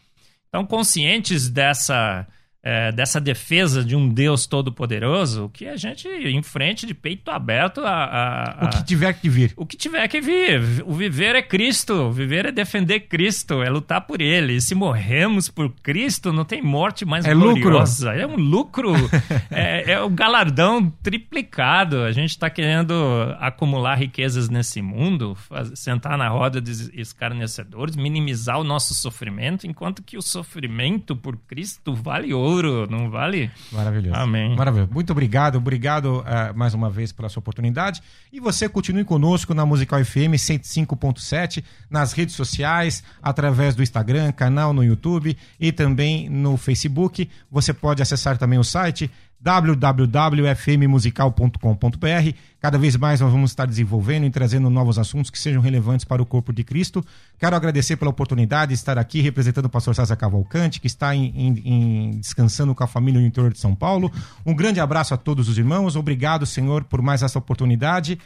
[0.49, 2.26] Então, conscientes dessa
[2.64, 7.90] é, dessa defesa de um Deus todo-poderoso, que a gente enfrente de peito aberto a,
[7.90, 9.52] a, a, O que tiver que vir.
[9.56, 10.84] O que tiver que vir.
[10.86, 11.92] O viver é Cristo.
[11.94, 14.54] O viver é defender Cristo, é lutar por Ele.
[14.54, 18.12] E se morremos por Cristo, não tem morte mais é gloriosa.
[18.12, 18.22] Lucro.
[18.22, 18.92] É um lucro.
[19.50, 22.02] é, é o galardão triplicado.
[22.02, 22.94] A gente está querendo
[23.40, 25.36] acumular riquezas nesse mundo,
[25.74, 31.92] sentar na roda de escarnecedores, minimizar o nosso sofrimento, enquanto que o sofrimento por Cristo
[31.92, 33.50] vale ouro ouro, não vale?
[33.70, 34.16] Maravilhoso.
[34.16, 34.55] Amém.
[34.57, 34.90] Maravilhoso.
[34.92, 38.03] Muito obrigado, obrigado uh, mais uma vez pela sua oportunidade.
[38.32, 44.72] E você continue conosco na Musical FM 105.7, nas redes sociais, através do Instagram, canal
[44.72, 47.28] no YouTube e também no Facebook.
[47.50, 49.11] Você pode acessar também o site
[49.43, 52.36] www.fmmusical.com.br.
[52.61, 56.22] Cada vez mais nós vamos estar desenvolvendo e trazendo novos assuntos que sejam relevantes para
[56.22, 57.05] o corpo de Cristo.
[57.38, 61.32] Quero agradecer pela oportunidade de estar aqui representando o pastor César Cavalcante, que está em,
[61.34, 64.12] em, em, descansando com a família no interior de São Paulo.
[64.47, 65.97] Um grande abraço a todos os irmãos.
[65.97, 68.18] Obrigado, Senhor, por mais essa oportunidade.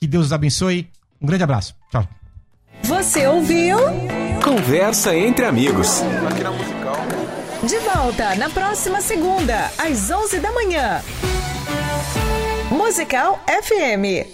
[0.00, 0.88] Que Deus os abençoe.
[1.20, 1.74] Um grande abraço.
[1.90, 2.06] Tchau.
[2.82, 3.78] Você ouviu?
[4.42, 6.02] Conversa entre amigos.
[7.62, 11.02] De volta na próxima segunda, às 11 da manhã.
[12.70, 14.24] Musical FM.